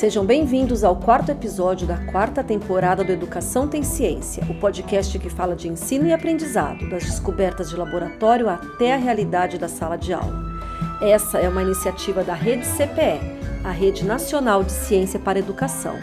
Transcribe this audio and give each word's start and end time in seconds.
Sejam 0.00 0.24
bem-vindos 0.24 0.82
ao 0.82 0.96
quarto 0.96 1.30
episódio 1.30 1.86
da 1.86 1.98
quarta 2.06 2.42
temporada 2.42 3.04
do 3.04 3.12
Educação 3.12 3.68
Tem 3.68 3.82
Ciência, 3.82 4.42
o 4.48 4.54
podcast 4.54 5.18
que 5.18 5.28
fala 5.28 5.54
de 5.54 5.68
ensino 5.68 6.06
e 6.06 6.12
aprendizado, 6.14 6.88
das 6.88 7.04
descobertas 7.04 7.68
de 7.68 7.76
laboratório 7.76 8.48
até 8.48 8.94
a 8.94 8.96
realidade 8.96 9.58
da 9.58 9.68
sala 9.68 9.96
de 9.96 10.14
aula. 10.14 10.42
Essa 11.02 11.36
é 11.36 11.46
uma 11.46 11.62
iniciativa 11.62 12.24
da 12.24 12.32
Rede 12.32 12.66
CPE, 12.66 13.20
a 13.62 13.70
Rede 13.70 14.02
Nacional 14.02 14.64
de 14.64 14.72
Ciência 14.72 15.20
para 15.20 15.38
Educação, 15.38 15.96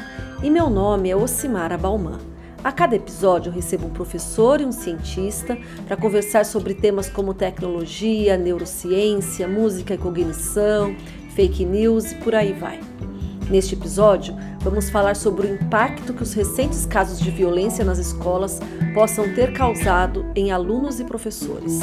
e 0.43 0.49
meu 0.51 0.69
nome 0.69 1.09
é 1.09 1.15
Ocimara 1.15 1.75
Balman. 1.75 2.19
A 2.63 2.71
cada 2.71 2.95
episódio 2.95 3.49
eu 3.49 3.53
recebo 3.53 3.87
um 3.87 3.93
professor 3.93 4.61
e 4.61 4.65
um 4.65 4.71
cientista 4.71 5.57
para 5.87 5.97
conversar 5.97 6.45
sobre 6.45 6.75
temas 6.75 7.09
como 7.09 7.33
tecnologia, 7.33 8.37
neurociência, 8.37 9.47
música 9.47 9.95
e 9.95 9.97
cognição, 9.97 10.95
fake 11.33 11.65
news 11.65 12.11
e 12.11 12.15
por 12.17 12.35
aí 12.35 12.53
vai. 12.53 12.79
Neste 13.49 13.75
episódio, 13.75 14.35
vamos 14.59 14.89
falar 14.89 15.15
sobre 15.15 15.47
o 15.47 15.53
impacto 15.53 16.13
que 16.13 16.21
os 16.21 16.33
recentes 16.33 16.85
casos 16.85 17.17
de 17.17 17.31
violência 17.31 17.85
nas 17.85 17.97
escolas 17.97 18.59
possam 18.93 19.33
ter 19.33 19.53
causado 19.53 20.25
em 20.35 20.51
alunos 20.51 20.99
e 20.99 21.05
professores. 21.05 21.79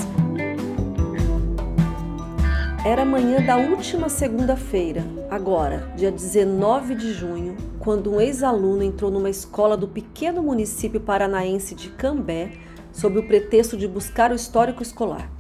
Era 2.85 3.03
manhã 3.03 3.41
da 3.41 3.57
última 3.57 4.11
segunda-feira, 4.11 5.03
agora, 5.31 5.91
dia 5.97 6.13
19 6.13 6.97
de 6.97 7.15
junho, 7.15 7.57
quando 7.79 8.13
um 8.13 8.21
ex-aluno 8.21 8.83
entrou 8.83 9.11
numa 9.11 9.31
escola 9.31 9.75
do 9.75 9.89
pequeno 9.89 10.43
município 10.43 11.01
paranaense 11.01 11.75
de 11.75 11.89
Cambé 11.89 12.53
sob 12.93 13.19
o 13.19 13.27
pretexto 13.27 13.75
de 13.75 13.89
buscar 13.89 14.33
o 14.33 14.35
histórico 14.35 14.83
escolar. 14.83 15.31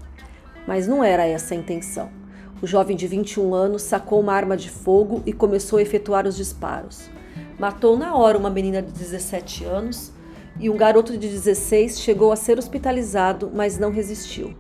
Mas 0.67 0.89
não 0.89 1.05
era 1.05 1.27
essa 1.27 1.53
a 1.53 1.57
intenção. 1.59 2.24
O 2.65 2.67
jovem 2.67 2.97
de 2.97 3.07
21 3.07 3.55
anos 3.55 3.83
sacou 3.83 4.19
uma 4.19 4.33
arma 4.33 4.57
de 4.57 4.71
fogo 4.71 5.23
e 5.27 5.35
começou 5.35 5.79
a 5.79 5.83
efetuar 5.83 6.27
os 6.27 6.35
disparos. 6.35 7.11
Matou 7.59 7.95
na 7.95 8.17
hora 8.17 8.39
uma 8.39 8.49
menina 8.49 8.81
de 8.81 8.91
17 8.91 9.67
anos 9.67 10.11
e 10.59 10.71
um 10.71 10.77
garoto 10.79 11.13
de 11.13 11.29
16 11.29 12.01
chegou 12.01 12.33
a 12.33 12.37
ser 12.37 12.59
hospitalizado, 12.59 13.51
mas 13.53 13.79
não 13.79 13.91
resistiu. 13.91 14.55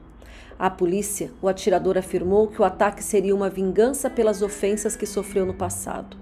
À 0.59 0.69
polícia, 0.69 1.31
o 1.41 1.49
atirador 1.49 1.97
afirmou 1.97 2.49
que 2.49 2.61
o 2.61 2.65
ataque 2.67 3.03
seria 3.03 3.35
uma 3.35 3.49
vingança 3.49 4.11
pelas 4.11 4.43
ofensas 4.43 4.95
que 4.95 5.07
sofreu 5.07 5.47
no 5.47 5.55
passado. 5.55 6.15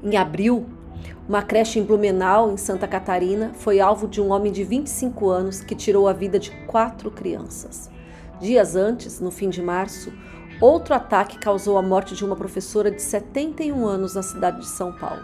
Em 0.00 0.16
abril, 0.16 0.64
uma 1.28 1.42
creche 1.42 1.80
em 1.80 1.82
Blumenau, 1.82 2.52
em 2.52 2.56
Santa 2.56 2.86
Catarina, 2.86 3.50
foi 3.54 3.80
alvo 3.80 4.06
de 4.06 4.20
um 4.20 4.30
homem 4.30 4.52
de 4.52 4.62
25 4.62 5.28
anos 5.28 5.60
que 5.60 5.74
tirou 5.74 6.06
a 6.06 6.12
vida 6.12 6.38
de 6.38 6.52
quatro 6.68 7.10
crianças. 7.10 7.89
Dias 8.40 8.74
antes, 8.74 9.20
no 9.20 9.30
fim 9.30 9.50
de 9.50 9.60
março, 9.60 10.10
outro 10.62 10.94
ataque 10.94 11.38
causou 11.38 11.76
a 11.76 11.82
morte 11.82 12.14
de 12.14 12.24
uma 12.24 12.34
professora 12.34 12.90
de 12.90 13.02
71 13.02 13.86
anos 13.86 14.14
na 14.14 14.22
cidade 14.22 14.60
de 14.60 14.66
São 14.66 14.92
Paulo. 14.92 15.22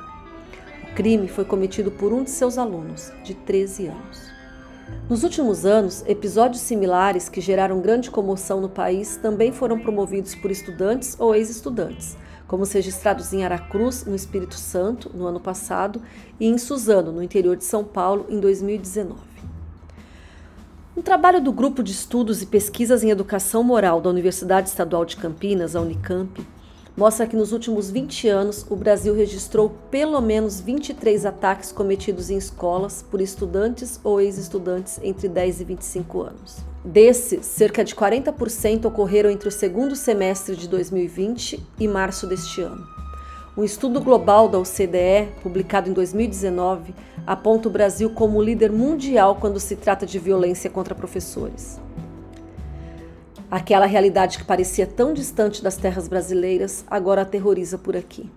O 0.83 0.95
crime 0.95 1.27
foi 1.27 1.47
cometido 1.47 1.91
por 1.91 2.13
um 2.13 2.23
de 2.23 2.31
seus 2.31 2.59
alunos, 2.59 3.11
de 3.25 3.33
13 3.33 3.87
anos. 3.87 4.31
Nos 5.09 5.25
últimos 5.25 5.65
anos, 5.65 6.05
episódios 6.07 6.61
similares 6.61 7.27
que 7.31 7.41
geraram 7.41 7.81
grande 7.81 8.11
comoção 8.11 8.61
no 8.61 8.69
país 8.69 9.17
também 9.17 9.51
foram 9.51 9.81
promovidos 9.81 10.35
por 10.35 10.51
estudantes 10.51 11.17
ou 11.19 11.35
ex-estudantes, 11.35 12.19
como 12.47 12.65
os 12.65 12.73
registrados 12.73 13.33
em 13.33 13.47
Aracruz, 13.47 14.05
no 14.05 14.15
Espírito 14.15 14.57
Santo, 14.57 15.11
no 15.15 15.27
ano 15.27 15.41
passado, 15.41 16.03
e 16.39 16.47
em 16.47 16.59
Suzano, 16.59 17.13
no 17.13 17.23
interior 17.23 17.57
de 17.57 17.65
São 17.65 17.83
Paulo, 17.83 18.27
em 18.29 18.39
2019. 18.39 19.36
Um 20.97 21.03
trabalho 21.03 21.43
do 21.43 21.53
Grupo 21.53 21.83
de 21.83 21.93
Estudos 21.93 22.41
e 22.41 22.47
Pesquisas 22.47 23.05
em 23.05 23.11
Educação 23.11 23.63
Moral 23.63 24.01
da 24.01 24.09
Universidade 24.09 24.71
Estadual 24.71 25.05
de 25.05 25.19
Campinas, 25.19 25.77
a 25.77 25.81
Unicamp, 25.83 26.43
mostra 26.97 27.27
que 27.27 27.37
nos 27.37 27.53
últimos 27.53 27.91
20 27.91 28.29
anos 28.29 28.65
o 28.71 28.75
Brasil 28.75 29.15
registrou 29.15 29.77
pelo 29.91 30.19
menos 30.23 30.59
23 30.59 31.27
ataques 31.27 31.71
cometidos 31.71 32.31
em 32.31 32.39
escolas 32.39 33.05
por 33.11 33.21
estudantes 33.21 34.01
ou 34.03 34.23
ex-estudantes 34.23 34.99
entre 35.03 35.29
10 35.29 35.61
e 35.61 35.65
25 35.65 36.23
anos. 36.23 36.57
Desses, 36.83 37.45
cerca 37.45 37.85
de 37.85 37.95
40% 37.95 38.87
ocorreram 38.87 39.29
entre 39.29 39.51
o 39.51 39.53
segundo 39.53 39.95
semestre 39.95 40.57
de 40.57 40.67
2020 40.67 41.63
e 41.79 41.87
março 41.87 42.27
deste 42.27 42.63
ano. 42.63 42.96
Um 43.57 43.65
estudo 43.65 44.03
global 44.03 44.51
da 44.51 44.59
OCDE, 44.59 45.33
publicado 45.43 45.89
em 45.89 45.95
2019, 45.95 46.95
aponta 47.27 47.69
o 47.69 47.73
Brasil 47.73 48.11
como 48.11 48.43
líder 48.43 48.71
mundial 48.71 49.37
quando 49.37 49.59
se 49.59 49.77
trata 49.77 50.05
de 50.05 50.19
violência 50.19 50.69
contra 50.69 50.95
professores. 50.95 51.81
Aquela 53.51 53.87
realidade 53.87 54.37
que 54.37 54.45
parecia 54.45 54.87
tão 54.87 55.15
distante 55.15 55.63
das 55.63 55.79
terras 55.79 56.07
brasileiras 56.07 56.85
agora 56.87 57.23
aterroriza 57.23 57.79
por 57.79 57.97
aqui. 57.97 58.31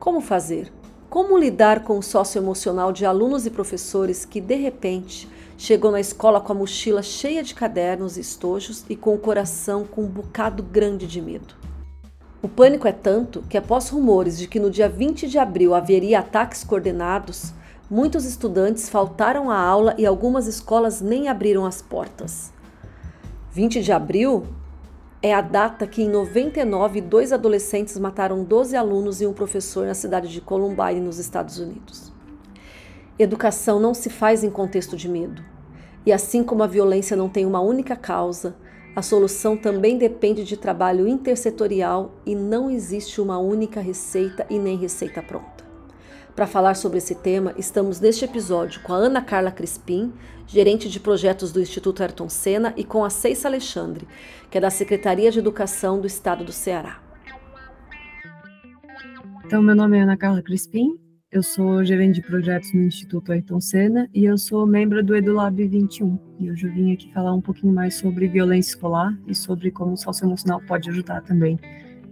Como 0.00 0.20
fazer? 0.20 0.72
Como 1.08 1.38
lidar 1.38 1.84
com 1.84 1.98
o 1.98 2.02
socioemocional 2.02 2.90
de 2.90 3.06
alunos 3.06 3.46
e 3.46 3.50
professores 3.50 4.24
que, 4.24 4.40
de 4.40 4.56
repente, 4.56 5.28
chegam 5.56 5.92
na 5.92 6.00
escola 6.00 6.40
com 6.40 6.50
a 6.50 6.56
mochila 6.56 7.04
cheia 7.04 7.44
de 7.44 7.54
cadernos 7.54 8.16
e 8.16 8.20
estojos 8.20 8.84
e 8.88 8.96
com 8.96 9.14
o 9.14 9.18
coração 9.18 9.84
com 9.84 10.02
um 10.02 10.08
bocado 10.08 10.60
grande 10.60 11.06
de 11.06 11.22
medo? 11.22 11.61
O 12.42 12.48
pânico 12.48 12.88
é 12.88 12.92
tanto 12.92 13.40
que, 13.48 13.56
após 13.56 13.88
rumores 13.88 14.36
de 14.36 14.48
que 14.48 14.58
no 14.58 14.68
dia 14.68 14.88
20 14.88 15.28
de 15.28 15.38
abril 15.38 15.74
haveria 15.74 16.18
ataques 16.18 16.64
coordenados, 16.64 17.54
muitos 17.88 18.24
estudantes 18.24 18.88
faltaram 18.88 19.48
à 19.48 19.56
aula 19.56 19.94
e 19.96 20.04
algumas 20.04 20.48
escolas 20.48 21.00
nem 21.00 21.28
abriram 21.28 21.64
as 21.64 21.80
portas. 21.80 22.52
20 23.52 23.80
de 23.80 23.92
abril 23.92 24.44
é 25.22 25.32
a 25.32 25.40
data 25.40 25.86
que, 25.86 26.02
em 26.02 26.08
99, 26.08 27.00
dois 27.00 27.32
adolescentes 27.32 27.96
mataram 27.96 28.42
12 28.42 28.74
alunos 28.74 29.20
e 29.20 29.26
um 29.26 29.32
professor 29.32 29.86
na 29.86 29.94
cidade 29.94 30.26
de 30.26 30.40
Columbine, 30.40 30.98
nos 30.98 31.20
Estados 31.20 31.60
Unidos. 31.60 32.12
Educação 33.16 33.78
não 33.78 33.94
se 33.94 34.10
faz 34.10 34.42
em 34.42 34.50
contexto 34.50 34.96
de 34.96 35.08
medo. 35.08 35.40
E 36.04 36.12
assim 36.12 36.42
como 36.42 36.64
a 36.64 36.66
violência 36.66 37.16
não 37.16 37.28
tem 37.28 37.46
uma 37.46 37.60
única 37.60 37.94
causa, 37.94 38.56
a 38.94 39.00
solução 39.00 39.56
também 39.56 39.96
depende 39.96 40.44
de 40.44 40.56
trabalho 40.56 41.08
intersetorial 41.08 42.12
e 42.26 42.34
não 42.34 42.70
existe 42.70 43.20
uma 43.20 43.38
única 43.38 43.80
receita 43.80 44.46
e 44.50 44.58
nem 44.58 44.76
receita 44.76 45.22
pronta. 45.22 45.64
Para 46.36 46.46
falar 46.46 46.74
sobre 46.74 46.98
esse 46.98 47.14
tema, 47.14 47.54
estamos 47.56 48.00
neste 48.00 48.24
episódio 48.24 48.82
com 48.82 48.92
a 48.92 48.96
Ana 48.96 49.22
Carla 49.22 49.50
Crispim, 49.50 50.12
gerente 50.46 50.88
de 50.88 51.00
projetos 51.00 51.52
do 51.52 51.60
Instituto 51.60 52.02
Ayrton 52.02 52.28
Senna, 52.28 52.74
e 52.76 52.84
com 52.84 53.04
a 53.04 53.10
Ceissa 53.10 53.48
Alexandre, 53.48 54.06
que 54.50 54.58
é 54.58 54.60
da 54.60 54.70
Secretaria 54.70 55.30
de 55.30 55.38
Educação 55.38 56.00
do 56.00 56.06
Estado 56.06 56.44
do 56.44 56.52
Ceará. 56.52 57.00
Então, 59.44 59.62
meu 59.62 59.74
nome 59.74 59.98
é 59.98 60.02
Ana 60.02 60.16
Carla 60.16 60.42
Crispim, 60.42 60.98
eu 61.32 61.42
sou 61.42 61.82
gerente 61.82 62.16
de 62.16 62.22
projetos 62.22 62.74
no 62.74 62.82
Instituto 62.82 63.32
Ayrton 63.32 63.58
Senna 63.58 64.06
e 64.12 64.26
eu 64.26 64.36
sou 64.36 64.66
membro 64.66 65.02
do 65.02 65.16
EduLab 65.16 65.66
21. 65.66 66.18
E 66.38 66.50
hoje 66.50 66.66
eu 66.66 66.72
vim 66.74 66.92
aqui 66.92 67.10
falar 67.10 67.32
um 67.32 67.40
pouquinho 67.40 67.72
mais 67.72 67.94
sobre 67.94 68.28
violência 68.28 68.72
escolar 68.72 69.18
e 69.26 69.34
sobre 69.34 69.70
como 69.70 69.94
o 69.94 69.96
socioemocional 69.96 70.60
pode 70.68 70.90
ajudar 70.90 71.22
também 71.22 71.58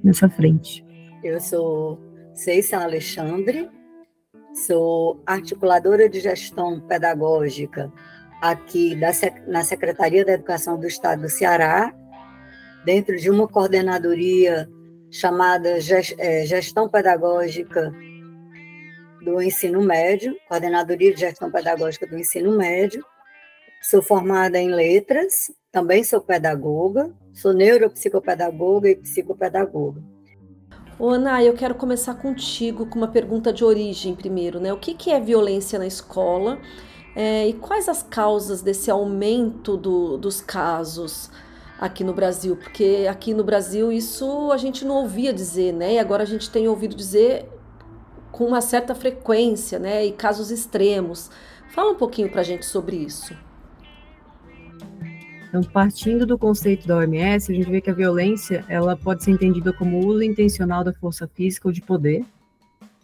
nessa 0.03 0.27
frente. 0.31 0.83
Eu 1.23 1.39
sou 1.39 2.01
Ceissa 2.33 2.79
Alexandre, 2.79 3.69
sou 4.55 5.23
articuladora 5.27 6.09
de 6.09 6.19
gestão 6.19 6.81
pedagógica 6.81 7.93
aqui 8.41 8.97
na 9.47 9.63
Secretaria 9.63 10.25
da 10.25 10.33
Educação 10.33 10.81
do 10.81 10.87
Estado 10.87 11.21
do 11.21 11.29
Ceará, 11.29 11.95
dentro 12.87 13.19
de 13.19 13.29
uma 13.29 13.47
coordenadoria 13.47 14.67
chamada 15.11 15.77
é, 16.19 16.47
Gestão 16.47 16.89
Pedagógica 16.89 17.93
do 19.23 19.41
ensino 19.41 19.83
médio, 19.83 20.37
coordenadoria 20.49 21.13
de 21.13 21.21
gestão 21.21 21.51
pedagógica 21.51 22.07
do 22.07 22.19
ensino 22.19 22.57
médio. 22.57 23.05
Sou 23.83 24.03
formada 24.03 24.59
em 24.59 24.71
letras, 24.71 25.51
também 25.73 26.05
sou 26.05 26.21
pedagoga, 26.21 27.11
sou 27.33 27.53
neuropsicopedagoga 27.53 28.91
e 28.91 28.97
psicopedagoga. 28.97 30.03
Ô, 30.99 31.09
Ana, 31.09 31.43
eu 31.43 31.55
quero 31.55 31.75
começar 31.75 32.15
contigo 32.15 32.85
com 32.85 32.99
uma 32.99 33.09
pergunta 33.09 33.53
de 33.53 33.65
origem 33.65 34.15
primeiro, 34.15 34.61
né? 34.61 34.71
O 34.73 34.77
que, 34.77 34.93
que 34.93 35.11
é 35.11 35.19
violência 35.19 35.79
na 35.79 35.87
escola 35.87 36.59
é, 37.17 37.49
e 37.49 37.55
quais 37.55 37.89
as 37.89 38.03
causas 38.03 38.61
desse 38.61 38.91
aumento 38.91 39.77
do, 39.77 40.19
dos 40.19 40.43
casos 40.43 41.31
aqui 41.79 42.05
no 42.05 42.13
Brasil? 42.13 42.55
Porque 42.55 43.07
aqui 43.09 43.33
no 43.33 43.43
Brasil 43.43 43.91
isso 43.91 44.53
a 44.53 44.59
gente 44.59 44.85
não 44.85 44.97
ouvia 44.97 45.33
dizer, 45.33 45.73
né? 45.73 45.95
E 45.95 45.99
agora 45.99 46.23
a 46.23 46.27
gente 46.27 46.51
tem 46.51 46.69
ouvido 46.69 46.95
dizer 46.95 47.49
com 48.41 48.47
uma 48.47 48.63
certa 48.63 48.95
frequência, 48.95 49.79
né, 49.79 50.07
e 50.07 50.13
casos 50.13 50.51
extremos. 50.51 51.31
Fala 51.75 51.91
um 51.91 51.95
pouquinho 51.95 52.31
para 52.31 52.41
a 52.41 52.43
gente 52.43 52.65
sobre 52.65 52.97
isso. 52.97 53.37
Então, 55.47 55.63
partindo 55.63 56.25
do 56.25 56.39
conceito 56.39 56.89
da 56.89 56.97
OMS, 56.97 57.53
a 57.53 57.55
gente 57.55 57.71
vê 57.71 57.83
que 57.83 57.91
a 57.91 57.95
violência 57.95 58.65
ela 58.67 58.97
pode 58.97 59.25
ser 59.25 59.33
entendida 59.33 59.75
como 59.75 60.07
uso 60.07 60.23
intencional 60.23 60.83
da 60.83 60.91
força 60.91 61.29
física 61.29 61.69
ou 61.69 61.73
de 61.73 61.83
poder, 61.83 62.25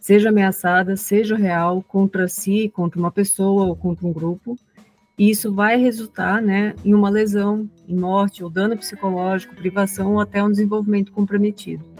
seja 0.00 0.30
ameaçada, 0.30 0.96
seja 0.96 1.36
real, 1.36 1.84
contra 1.86 2.26
si, 2.28 2.70
contra 2.70 2.98
uma 2.98 3.10
pessoa 3.10 3.66
ou 3.66 3.76
contra 3.76 4.06
um 4.06 4.14
grupo. 4.14 4.56
E 5.18 5.28
isso 5.28 5.52
vai 5.52 5.76
resultar 5.76 6.40
né, 6.40 6.74
em 6.82 6.94
uma 6.94 7.10
lesão, 7.10 7.68
em 7.86 7.94
morte 7.94 8.42
ou 8.42 8.48
dano 8.48 8.74
psicológico, 8.74 9.54
privação 9.54 10.14
ou 10.14 10.20
até 10.20 10.42
um 10.42 10.50
desenvolvimento 10.50 11.12
comprometido. 11.12 11.95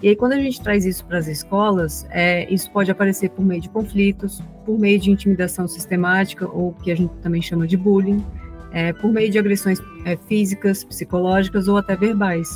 E 0.00 0.08
aí, 0.08 0.16
quando 0.16 0.32
a 0.32 0.40
gente 0.40 0.60
traz 0.60 0.84
isso 0.84 1.04
para 1.04 1.18
as 1.18 1.26
escolas, 1.26 2.06
é, 2.10 2.52
isso 2.52 2.70
pode 2.70 2.90
aparecer 2.90 3.30
por 3.30 3.44
meio 3.44 3.60
de 3.60 3.68
conflitos, 3.68 4.40
por 4.64 4.78
meio 4.78 4.98
de 4.98 5.10
intimidação 5.10 5.66
sistemática, 5.66 6.48
ou 6.48 6.72
que 6.72 6.92
a 6.92 6.96
gente 6.96 7.12
também 7.20 7.42
chama 7.42 7.66
de 7.66 7.76
bullying, 7.76 8.24
é, 8.70 8.92
por 8.92 9.10
meio 9.10 9.30
de 9.30 9.38
agressões 9.38 9.80
é, 10.04 10.16
físicas, 10.16 10.84
psicológicas 10.84 11.66
ou 11.66 11.76
até 11.76 11.96
verbais. 11.96 12.48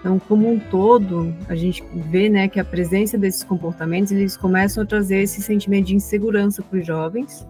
Então, 0.00 0.18
como 0.18 0.50
um 0.50 0.58
todo, 0.58 1.34
a 1.48 1.54
gente 1.54 1.84
vê 2.10 2.28
né, 2.28 2.48
que 2.48 2.60
a 2.60 2.64
presença 2.64 3.18
desses 3.18 3.42
comportamentos 3.42 4.12
eles 4.12 4.36
começam 4.36 4.82
a 4.82 4.86
trazer 4.86 5.22
esse 5.22 5.42
sentimento 5.42 5.86
de 5.86 5.96
insegurança 5.96 6.62
para 6.62 6.78
os 6.78 6.86
jovens 6.86 7.46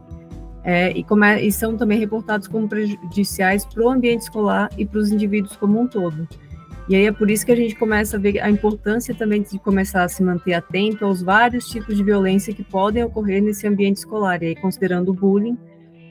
é, 0.65 0.93
e, 0.93 1.05
e, 1.43 1.53
são 1.53 1.77
também 1.77 1.99
reportados 1.99 2.49
como 2.49 2.69
prejudiciais 2.69 3.65
para 3.65 3.85
o 3.85 3.89
ambiente 3.89 4.23
escolar 4.23 4.71
e 4.77 4.85
para 4.85 4.99
os 4.99 5.13
indivíduos 5.13 5.57
como 5.57 5.81
um 5.81 5.87
todo. 5.87 6.27
E 6.89 6.97
aí 6.97 7.05
é 7.05 7.13
por 7.13 7.31
isso 7.31 7.45
que 7.45 7.53
a 7.53 7.57
gente 7.57 7.77
começa 7.77 8.17
a 8.17 8.21
ver 8.21 8.41
a 8.41 8.49
importância 8.49 9.15
também 9.15 9.43
de 9.43 9.59
começar 9.59 10.05
a 10.05 10.09
se 10.09 10.23
manter 10.23 10.55
atento 10.55 11.05
aos 11.05 11.23
vários 11.23 11.69
tipos 11.69 11.95
de 11.95 12.03
violência 12.03 12.55
que 12.55 12.65
podem 12.65 13.05
ocorrer 13.05 13.43
nesse 13.43 13.67
ambiente 13.67 13.99
escolar, 13.99 14.43
e 14.43 14.47
aí 14.47 14.57
considerando 14.57 15.11
o 15.11 15.15
bullying, 15.15 15.59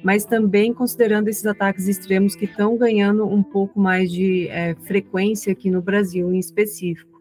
mas 0.03 0.24
também 0.24 0.71
considerando 0.71 1.29
esses 1.29 1.47
ataques 1.47 1.88
extremos 1.88 2.35
que 2.35 2.45
estão 2.45 2.77
ganhando 2.77 3.27
um 3.27 3.41
pouco 3.41 3.79
mais 3.79 4.12
de 4.12 4.47
é, 4.50 4.75
frequência 4.83 5.51
aqui 5.51 5.71
no 5.71 5.81
Brasil, 5.81 6.31
em 6.31 6.38
específico, 6.38 7.19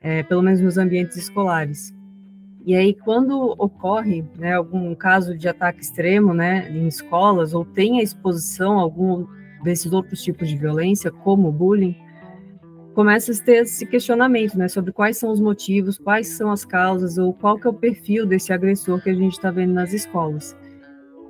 é, 0.00 0.24
pelo 0.24 0.42
menos 0.42 0.60
nos 0.60 0.76
ambientes 0.76 1.16
escolares. 1.16 1.94
E 2.66 2.74
aí, 2.74 2.92
quando 2.92 3.54
ocorre 3.56 4.24
né, 4.36 4.54
algum 4.54 4.92
caso 4.96 5.38
de 5.38 5.48
ataque 5.48 5.80
extremo 5.80 6.34
né, 6.34 6.68
em 6.68 6.88
escolas, 6.88 7.54
ou 7.54 7.64
tem 7.64 8.00
a 8.00 8.02
exposição 8.02 8.78
a 8.78 8.82
algum 8.82 9.24
desses 9.62 9.92
outros 9.92 10.20
tipos 10.22 10.48
de 10.48 10.56
violência, 10.56 11.10
como 11.10 11.48
o 11.48 11.52
bullying, 11.52 11.96
começa 12.98 13.30
a 13.30 13.36
ter 13.36 13.62
esse 13.62 13.86
questionamento, 13.86 14.58
né, 14.58 14.66
sobre 14.66 14.90
quais 14.90 15.16
são 15.18 15.30
os 15.30 15.38
motivos, 15.38 15.96
quais 15.96 16.30
são 16.30 16.50
as 16.50 16.64
causas 16.64 17.16
ou 17.16 17.32
qual 17.32 17.56
que 17.56 17.64
é 17.64 17.70
o 17.70 17.72
perfil 17.72 18.26
desse 18.26 18.52
agressor 18.52 19.00
que 19.00 19.08
a 19.08 19.14
gente 19.14 19.34
está 19.34 19.52
vendo 19.52 19.72
nas 19.72 19.92
escolas. 19.92 20.56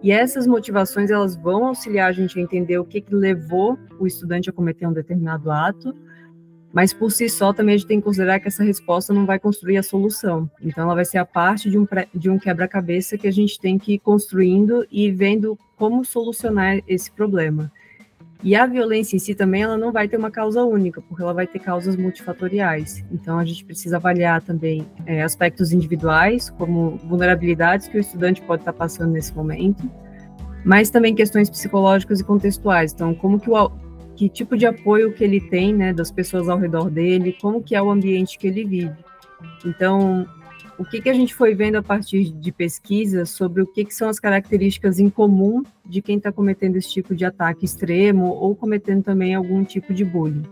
E 0.02 0.10
essas 0.10 0.46
motivações 0.46 1.10
elas 1.10 1.36
vão 1.36 1.66
auxiliar 1.66 2.08
a 2.08 2.12
gente 2.12 2.38
a 2.38 2.42
entender 2.42 2.78
o 2.78 2.86
que, 2.86 3.02
que 3.02 3.14
levou 3.14 3.78
o 4.00 4.06
estudante 4.06 4.48
a 4.48 4.52
cometer 4.52 4.86
um 4.86 4.94
determinado 4.94 5.50
ato, 5.50 5.94
mas 6.72 6.94
por 6.94 7.12
si 7.12 7.28
só 7.28 7.52
também 7.52 7.74
a 7.74 7.76
gente 7.76 7.86
tem 7.86 7.98
que 7.98 8.06
considerar 8.06 8.40
que 8.40 8.48
essa 8.48 8.64
resposta 8.64 9.12
não 9.12 9.26
vai 9.26 9.38
construir 9.38 9.76
a 9.76 9.82
solução. 9.82 10.50
Então 10.62 10.84
ela 10.84 10.94
vai 10.94 11.04
ser 11.04 11.18
a 11.18 11.26
parte 11.26 11.68
de 11.68 11.78
um, 11.78 11.86
de 12.14 12.30
um 12.30 12.38
quebra-cabeça 12.38 13.18
que 13.18 13.28
a 13.28 13.30
gente 13.30 13.60
tem 13.60 13.76
que 13.76 13.92
ir 13.92 13.98
construindo 13.98 14.86
e 14.90 15.10
vendo 15.10 15.58
como 15.76 16.02
solucionar 16.02 16.80
esse 16.88 17.12
problema. 17.12 17.70
E 18.42 18.54
a 18.54 18.66
violência 18.66 19.16
em 19.16 19.18
si 19.18 19.34
também, 19.34 19.62
ela 19.62 19.76
não 19.76 19.90
vai 19.90 20.06
ter 20.06 20.16
uma 20.16 20.30
causa 20.30 20.62
única, 20.64 21.00
porque 21.00 21.22
ela 21.22 21.34
vai 21.34 21.46
ter 21.46 21.58
causas 21.58 21.96
multifatoriais. 21.96 23.04
Então, 23.10 23.38
a 23.38 23.44
gente 23.44 23.64
precisa 23.64 23.96
avaliar 23.96 24.40
também 24.40 24.86
é, 25.06 25.22
aspectos 25.22 25.72
individuais, 25.72 26.48
como 26.50 26.96
vulnerabilidades 26.98 27.88
que 27.88 27.96
o 27.96 28.00
estudante 28.00 28.40
pode 28.42 28.62
estar 28.62 28.72
passando 28.72 29.12
nesse 29.12 29.34
momento, 29.34 29.90
mas 30.64 30.88
também 30.88 31.14
questões 31.14 31.50
psicológicas 31.50 32.20
e 32.20 32.24
contextuais. 32.24 32.92
Então, 32.92 33.12
como 33.12 33.40
que 33.40 33.50
o 33.50 33.70
que 34.14 34.28
tipo 34.28 34.56
de 34.56 34.66
apoio 34.66 35.12
que 35.12 35.22
ele 35.22 35.40
tem, 35.40 35.72
né, 35.72 35.92
das 35.92 36.10
pessoas 36.10 36.48
ao 36.48 36.58
redor 36.58 36.90
dele, 36.90 37.36
como 37.40 37.62
que 37.62 37.74
é 37.74 37.82
o 37.82 37.88
ambiente 37.88 38.36
que 38.36 38.48
ele 38.48 38.64
vive. 38.64 38.96
Então, 39.64 40.26
o 40.78 40.84
que, 40.84 41.00
que 41.00 41.08
a 41.08 41.14
gente 41.14 41.34
foi 41.34 41.54
vendo 41.54 41.76
a 41.76 41.82
partir 41.82 42.30
de 42.30 42.52
pesquisas 42.52 43.30
sobre 43.30 43.62
o 43.62 43.66
que, 43.66 43.84
que 43.84 43.94
são 43.94 44.08
as 44.08 44.20
características 44.20 44.98
em 44.98 45.10
comum 45.10 45.62
de 45.84 46.00
quem 46.00 46.18
está 46.18 46.30
cometendo 46.30 46.76
esse 46.76 46.88
tipo 46.90 47.14
de 47.14 47.24
ataque 47.24 47.64
extremo 47.64 48.26
ou 48.26 48.54
cometendo 48.54 49.02
também 49.02 49.34
algum 49.34 49.64
tipo 49.64 49.92
de 49.92 50.04
bullying. 50.04 50.44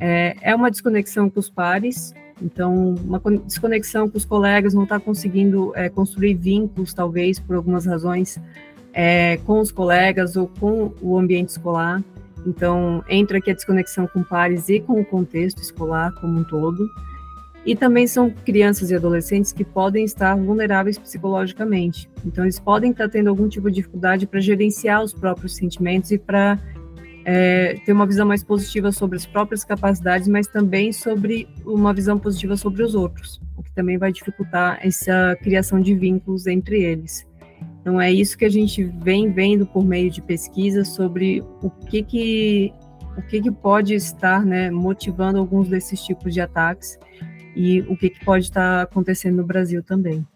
É, 0.00 0.36
é 0.42 0.54
uma 0.54 0.70
desconexão 0.70 1.30
com 1.30 1.38
os 1.38 1.48
pares, 1.48 2.12
então, 2.42 2.94
uma 2.94 3.20
desconexão 3.44 4.08
com 4.08 4.16
os 4.16 4.24
colegas, 4.24 4.74
não 4.74 4.84
está 4.84 4.98
conseguindo 4.98 5.72
é, 5.76 5.88
construir 5.88 6.34
vínculos, 6.34 6.94
talvez, 6.94 7.38
por 7.38 7.54
algumas 7.54 7.86
razões, 7.86 8.40
é, 8.92 9.36
com 9.38 9.60
os 9.60 9.70
colegas 9.70 10.36
ou 10.36 10.48
com 10.48 10.92
o 11.00 11.18
ambiente 11.18 11.50
escolar. 11.50 12.02
Então, 12.46 13.04
entra 13.08 13.38
aqui 13.38 13.50
a 13.50 13.54
desconexão 13.54 14.06
com 14.06 14.22
pares 14.22 14.68
e 14.68 14.80
com 14.80 15.00
o 15.00 15.04
contexto 15.04 15.60
escolar 15.60 16.12
como 16.14 16.40
um 16.40 16.44
todo. 16.44 16.88
E 17.64 17.76
também 17.76 18.06
são 18.06 18.30
crianças 18.30 18.90
e 18.90 18.94
adolescentes 18.94 19.52
que 19.52 19.64
podem 19.64 20.04
estar 20.04 20.34
vulneráveis 20.34 20.98
psicologicamente. 20.98 22.08
Então, 22.24 22.44
eles 22.44 22.58
podem 22.58 22.90
estar 22.90 23.08
tendo 23.08 23.28
algum 23.28 23.48
tipo 23.48 23.68
de 23.68 23.76
dificuldade 23.76 24.26
para 24.26 24.40
gerenciar 24.40 25.02
os 25.02 25.12
próprios 25.12 25.56
sentimentos 25.56 26.10
e 26.10 26.18
para 26.18 26.58
é, 27.24 27.78
ter 27.84 27.92
uma 27.92 28.06
visão 28.06 28.26
mais 28.26 28.42
positiva 28.42 28.90
sobre 28.92 29.16
as 29.16 29.26
próprias 29.26 29.62
capacidades, 29.62 30.26
mas 30.26 30.46
também 30.46 30.92
sobre 30.92 31.48
uma 31.64 31.92
visão 31.92 32.18
positiva 32.18 32.56
sobre 32.56 32.82
os 32.82 32.94
outros, 32.94 33.40
o 33.56 33.62
que 33.62 33.72
também 33.72 33.98
vai 33.98 34.10
dificultar 34.10 34.78
essa 34.82 35.36
criação 35.42 35.80
de 35.80 35.94
vínculos 35.94 36.46
entre 36.46 36.82
eles. 36.82 37.26
Então, 37.80 38.00
é 38.00 38.10
isso 38.10 38.36
que 38.36 38.44
a 38.44 38.50
gente 38.50 38.84
vem 38.84 39.30
vendo 39.32 39.66
por 39.66 39.84
meio 39.84 40.10
de 40.10 40.22
pesquisas 40.22 40.88
sobre 40.88 41.42
o 41.62 41.70
que 41.70 42.02
que 42.02 42.74
o 43.16 43.22
que, 43.22 43.40
que 43.42 43.50
pode 43.50 43.92
estar 43.94 44.46
né, 44.46 44.70
motivando 44.70 45.38
alguns 45.38 45.68
desses 45.68 46.00
tipos 46.00 46.32
de 46.32 46.40
ataques 46.40 46.98
e 47.60 47.80
o 47.82 47.94
que, 47.94 48.08
que 48.08 48.24
pode 48.24 48.44
estar 48.44 48.82
acontecendo 48.82 49.36
no 49.36 49.44
Brasil 49.44 49.82
também. 49.82 50.26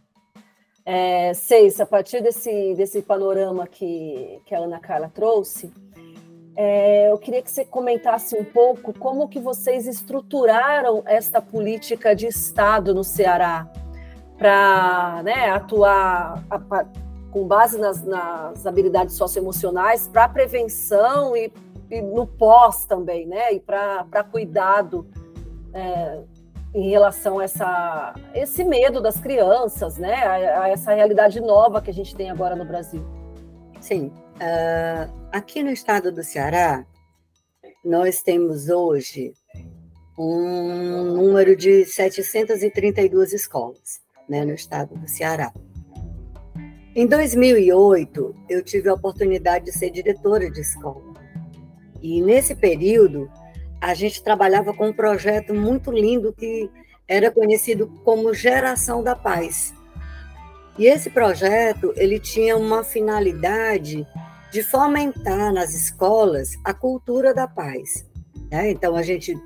É, 0.85 1.33
Seis, 1.33 1.81
a 1.81 1.87
partir 1.87 2.23
desse, 2.23 2.75
desse 2.75 3.01
panorama 3.01 3.67
que, 3.67 4.39
que 4.45 4.55
a 4.55 4.59
Ana 4.59 4.79
Carla 4.79 5.09
trouxe, 5.09 5.73
é, 6.55 7.11
eu 7.11 7.17
queria 7.17 7.41
que 7.41 7.51
você 7.51 7.65
comentasse 7.65 8.37
um 8.37 8.45
pouco 8.45 8.93
como 8.93 9.27
que 9.27 9.41
vocês 9.41 9.87
estruturaram 9.87 11.03
esta 11.07 11.41
política 11.41 12.15
de 12.15 12.27
Estado 12.27 12.95
no 12.95 13.03
Ceará 13.03 13.67
para 14.37 15.23
né, 15.25 15.49
atuar 15.49 16.45
a, 16.51 16.57
a, 16.57 16.87
com 17.31 17.47
base 17.47 17.79
nas, 17.79 18.05
nas 18.05 18.67
habilidades 18.67 19.15
socioemocionais 19.15 20.07
para 20.09 20.29
prevenção 20.29 21.35
e, 21.35 21.51
e, 21.91 22.03
no 22.03 22.27
pós 22.27 22.85
também, 22.85 23.27
né, 23.27 23.55
e 23.55 23.61
para 23.61 24.25
cuidado 24.31 25.07
é, 25.73 26.21
em 26.75 26.91
relação 26.91 27.39
a 27.39 27.45
essa, 27.45 28.15
esse 28.35 28.65
medo 28.65 29.01
das 29.01 29.19
crianças, 29.19 29.97
né? 29.97 30.15
A, 30.25 30.63
a, 30.63 30.69
essa 30.69 30.93
realidade 30.93 31.41
nova 31.41 31.81
que 31.81 31.91
a 31.91 31.95
gente 31.95 32.17
tem 32.17 32.31
agora 32.31 32.57
no 32.57 32.65
Brasil. 32.65 33.05
Sim. 33.81 34.13
Uh, 34.37 35.13
aqui 35.31 35.63
no 35.63 35.71
estado 35.71 36.11
do 36.11 36.25
Ceará, 36.25 36.85
nós 37.85 38.23
temos 38.23 38.69
hoje 38.69 39.33
um 40.19 41.15
número 41.15 41.55
de 41.55 41.85
732 41.85 43.33
escolas 43.33 44.01
né, 44.29 44.45
no 44.45 44.55
estado 44.55 44.97
do 44.97 45.09
Ceará. 45.09 45.53
Em 46.97 47.07
2008, 47.07 48.35
eu 48.49 48.63
tive 48.63 48.89
a 48.89 48.95
oportunidade 48.95 49.67
de 49.67 49.73
ser 49.73 49.91
diretora 49.91 50.51
de 50.51 50.61
escola. 50.61 51.15
E 52.01 52.23
nesse 52.23 52.55
período, 52.55 53.29
a 53.85 53.93
gente 53.93 54.23
trabalhava 54.23 54.73
com 54.73 54.89
um 54.89 54.93
projeto 54.95 55.53
muito 55.53 55.93
lindo 55.93 56.33
que 56.33 56.71
era 57.07 57.31
conhecido 57.31 57.87
como 58.03 58.33
Geração 58.33 59.03
da 59.03 59.15
Paz. 59.15 59.75
E 60.79 60.87
esse 60.87 61.11
projeto 61.11 61.93
ele 61.95 62.19
tinha 62.19 62.57
uma 62.57 62.83
finalidade 62.83 64.07
de 64.51 64.63
fomentar 64.63 65.53
nas 65.53 65.75
escolas 65.75 66.53
a 66.65 66.73
cultura 66.73 67.35
da 67.35 67.47
paz. 67.47 68.09
Né? 68.51 68.71
Então 68.71 68.97
a 68.97 69.03
gente 69.03 69.37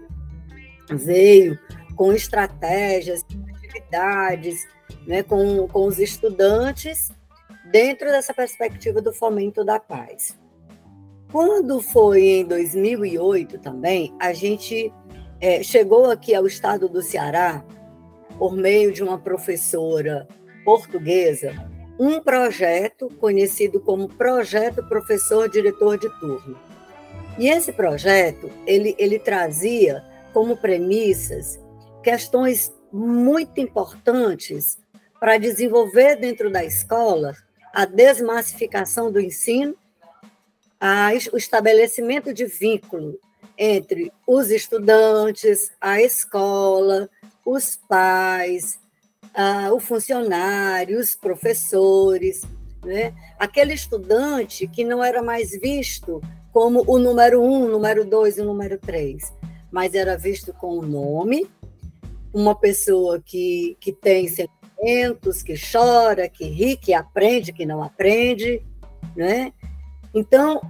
veio 0.88 1.58
com 1.96 2.12
estratégias, 2.12 3.24
atividades, 3.56 4.68
né, 5.04 5.24
com, 5.24 5.66
com 5.66 5.84
os 5.84 5.98
estudantes 5.98 7.10
dentro 7.72 8.06
dessa 8.06 8.32
perspectiva 8.32 9.02
do 9.02 9.12
fomento 9.12 9.64
da 9.64 9.80
paz. 9.80 10.38
Quando 11.30 11.82
foi 11.82 12.22
em 12.22 12.44
2008 12.44 13.58
também, 13.58 14.14
a 14.18 14.32
gente 14.32 14.90
é, 15.38 15.62
chegou 15.62 16.10
aqui 16.10 16.34
ao 16.34 16.46
estado 16.46 16.88
do 16.88 17.02
Ceará, 17.02 17.62
por 18.38 18.56
meio 18.56 18.92
de 18.92 19.02
uma 19.02 19.18
professora 19.18 20.26
portuguesa, 20.64 21.52
um 21.98 22.20
projeto 22.20 23.10
conhecido 23.20 23.78
como 23.78 24.08
Projeto 24.08 24.82
Professor 24.88 25.50
Diretor 25.50 25.98
de 25.98 26.08
Turno. 26.18 26.58
E 27.38 27.48
esse 27.48 27.72
projeto, 27.72 28.50
ele, 28.66 28.94
ele 28.98 29.18
trazia 29.18 30.02
como 30.32 30.56
premissas 30.56 31.60
questões 32.02 32.72
muito 32.90 33.60
importantes 33.60 34.78
para 35.20 35.36
desenvolver 35.36 36.16
dentro 36.16 36.50
da 36.50 36.64
escola 36.64 37.34
a 37.74 37.84
desmassificação 37.84 39.12
do 39.12 39.20
ensino 39.20 39.76
a, 40.80 41.10
o 41.32 41.36
estabelecimento 41.36 42.32
de 42.32 42.46
vínculo 42.46 43.18
entre 43.56 44.12
os 44.26 44.50
estudantes, 44.50 45.72
a 45.80 46.00
escola, 46.00 47.10
os 47.44 47.76
pais, 47.88 48.78
a, 49.34 49.72
o 49.72 49.80
funcionário, 49.80 51.00
os 51.00 51.16
professores, 51.16 52.42
né? 52.84 53.12
aquele 53.38 53.74
estudante 53.74 54.68
que 54.68 54.84
não 54.84 55.02
era 55.02 55.22
mais 55.22 55.50
visto 55.50 56.20
como 56.52 56.84
o 56.86 56.98
número 56.98 57.42
um, 57.42 57.64
o 57.64 57.68
número 57.68 58.04
dois 58.04 58.38
e 58.38 58.40
o 58.40 58.44
número 58.44 58.78
três, 58.78 59.32
mas 59.70 59.94
era 59.94 60.16
visto 60.16 60.52
com 60.52 60.78
o 60.78 60.82
nome, 60.82 61.48
uma 62.32 62.54
pessoa 62.54 63.20
que, 63.20 63.76
que 63.80 63.92
tem 63.92 64.28
sentimentos, 64.28 65.42
que 65.42 65.54
chora, 65.54 66.28
que 66.28 66.44
ri, 66.44 66.76
que 66.76 66.94
aprende, 66.94 67.52
que 67.52 67.66
não 67.66 67.82
aprende, 67.82 68.62
né? 69.16 69.52
Então, 70.18 70.60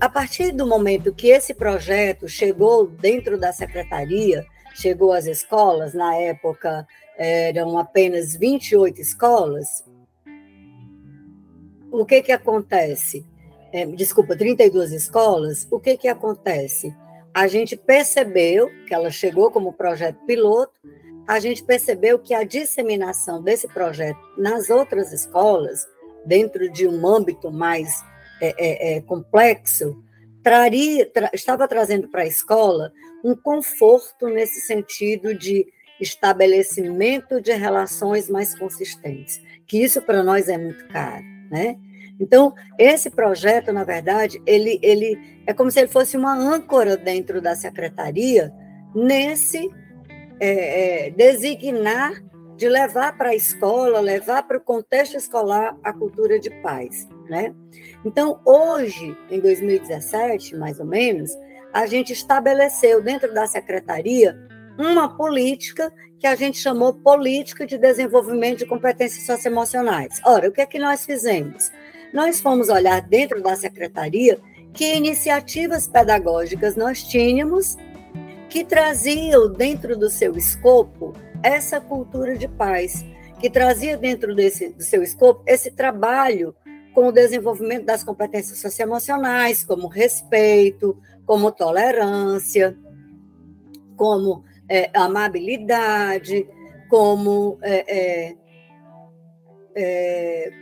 a 0.00 0.08
partir 0.08 0.52
do 0.52 0.64
momento 0.64 1.12
que 1.12 1.26
esse 1.26 1.52
projeto 1.52 2.28
chegou 2.28 2.86
dentro 2.86 3.36
da 3.36 3.52
secretaria, 3.52 4.46
chegou 4.72 5.12
às 5.12 5.26
escolas, 5.26 5.94
na 5.94 6.14
época 6.14 6.86
eram 7.18 7.76
apenas 7.76 8.36
28 8.36 9.00
escolas, 9.00 9.84
o 11.90 12.06
que 12.06 12.22
que 12.22 12.30
acontece? 12.30 13.26
É, 13.72 13.84
desculpa, 13.84 14.36
32 14.36 14.92
escolas, 14.92 15.66
o 15.72 15.80
que 15.80 15.96
que 15.96 16.06
acontece? 16.06 16.94
A 17.34 17.48
gente 17.48 17.76
percebeu 17.76 18.70
que 18.86 18.94
ela 18.94 19.10
chegou 19.10 19.50
como 19.50 19.72
projeto 19.72 20.24
piloto, 20.24 20.72
a 21.26 21.40
gente 21.40 21.64
percebeu 21.64 22.16
que 22.16 22.32
a 22.32 22.44
disseminação 22.44 23.42
desse 23.42 23.66
projeto 23.66 24.20
nas 24.38 24.70
outras 24.70 25.12
escolas, 25.12 25.84
dentro 26.24 26.70
de 26.70 26.86
um 26.86 27.04
âmbito 27.08 27.50
mais 27.50 28.04
é, 28.48 28.54
é, 28.58 28.96
é, 28.96 29.00
complexo, 29.00 30.02
traria, 30.42 31.06
tra, 31.06 31.30
estava 31.32 31.66
trazendo 31.66 32.08
para 32.08 32.22
a 32.22 32.26
escola 32.26 32.92
um 33.24 33.34
conforto 33.34 34.28
nesse 34.28 34.60
sentido 34.60 35.34
de 35.34 35.66
estabelecimento 36.00 37.40
de 37.40 37.52
relações 37.52 38.28
mais 38.28 38.58
consistentes, 38.58 39.40
que 39.66 39.82
isso 39.82 40.02
para 40.02 40.22
nós 40.22 40.48
é 40.48 40.58
muito 40.58 40.86
caro, 40.88 41.24
né? 41.50 41.76
Então, 42.20 42.54
esse 42.78 43.10
projeto, 43.10 43.72
na 43.72 43.82
verdade, 43.82 44.40
ele, 44.46 44.78
ele 44.82 45.18
é 45.46 45.52
como 45.52 45.70
se 45.70 45.80
ele 45.80 45.88
fosse 45.88 46.16
uma 46.16 46.34
âncora 46.34 46.96
dentro 46.96 47.40
da 47.40 47.56
secretaria 47.56 48.52
nesse 48.94 49.68
é, 50.38 51.06
é, 51.06 51.10
designar 51.10 52.22
de 52.56 52.68
levar 52.68 53.16
para 53.16 53.30
a 53.30 53.34
escola, 53.34 54.00
levar 54.00 54.44
para 54.44 54.58
o 54.58 54.60
contexto 54.60 55.16
escolar 55.16 55.76
a 55.82 55.92
cultura 55.92 56.38
de 56.38 56.50
paz, 56.62 57.08
né? 57.28 57.54
Então, 58.04 58.40
hoje, 58.44 59.16
em 59.30 59.40
2017, 59.40 60.56
mais 60.56 60.78
ou 60.78 60.86
menos, 60.86 61.30
a 61.72 61.86
gente 61.86 62.12
estabeleceu 62.12 63.02
dentro 63.02 63.32
da 63.32 63.46
secretaria 63.46 64.38
uma 64.78 65.16
política 65.16 65.92
que 66.18 66.26
a 66.26 66.34
gente 66.34 66.58
chamou 66.58 66.94
Política 66.94 67.66
de 67.66 67.76
Desenvolvimento 67.76 68.60
de 68.60 68.66
Competências 68.66 69.26
Socioemocionais. 69.26 70.20
Ora, 70.24 70.48
o 70.48 70.52
que 70.52 70.60
é 70.60 70.66
que 70.66 70.78
nós 70.78 71.04
fizemos? 71.04 71.70
Nós 72.12 72.40
fomos 72.40 72.68
olhar 72.68 73.02
dentro 73.02 73.42
da 73.42 73.56
secretaria 73.56 74.38
que 74.72 74.94
iniciativas 74.94 75.86
pedagógicas 75.86 76.76
nós 76.76 77.02
tínhamos 77.04 77.76
que 78.48 78.64
traziam 78.64 79.52
dentro 79.52 79.98
do 79.98 80.08
seu 80.08 80.36
escopo 80.36 81.12
essa 81.42 81.80
cultura 81.80 82.38
de 82.38 82.48
paz, 82.48 83.04
que 83.40 83.50
trazia 83.50 83.96
dentro 83.96 84.34
desse, 84.34 84.70
do 84.70 84.82
seu 84.82 85.02
escopo 85.02 85.42
esse 85.46 85.70
trabalho 85.72 86.54
com 86.94 87.08
o 87.08 87.12
desenvolvimento 87.12 87.84
das 87.84 88.04
competências 88.04 88.58
socioemocionais, 88.58 89.64
como 89.64 89.88
respeito, 89.88 90.96
como 91.26 91.50
tolerância, 91.50 92.78
como 93.96 94.44
é, 94.68 94.90
amabilidade, 94.94 96.48
como 96.88 97.58
é, 97.62 97.84
é, 97.88 98.36
é, 99.74 100.52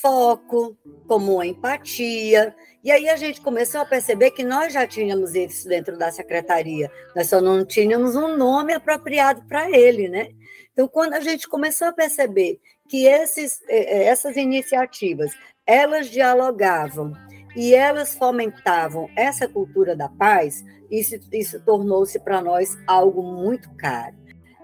foco, 0.00 0.76
como 1.08 1.42
empatia. 1.42 2.54
E 2.82 2.92
aí 2.92 3.08
a 3.08 3.16
gente 3.16 3.40
começou 3.40 3.80
a 3.80 3.84
perceber 3.84 4.30
que 4.30 4.44
nós 4.44 4.72
já 4.72 4.86
tínhamos 4.86 5.34
isso 5.34 5.68
dentro 5.68 5.98
da 5.98 6.12
secretaria, 6.12 6.90
nós 7.14 7.28
só 7.28 7.40
não 7.40 7.64
tínhamos 7.64 8.14
um 8.14 8.36
nome 8.36 8.72
apropriado 8.72 9.42
para 9.46 9.70
ele, 9.70 10.08
né? 10.08 10.28
Então, 10.72 10.86
quando 10.88 11.14
a 11.14 11.20
gente 11.20 11.48
começou 11.48 11.88
a 11.88 11.92
perceber 11.92 12.60
que 12.90 13.06
esses, 13.06 13.62
é, 13.68 13.98
é, 13.98 14.04
essas 14.06 14.36
iniciativas 14.36 15.32
elas 15.64 16.10
dialogavam 16.10 17.12
e 17.54 17.72
elas 17.72 18.16
fomentavam 18.16 19.08
essa 19.16 19.46
cultura 19.46 19.94
da 19.94 20.08
paz, 20.08 20.64
isso, 20.90 21.14
isso 21.32 21.60
tornou-se 21.60 22.18
para 22.18 22.42
nós 22.42 22.76
algo 22.88 23.22
muito 23.22 23.70
caro. 23.76 24.16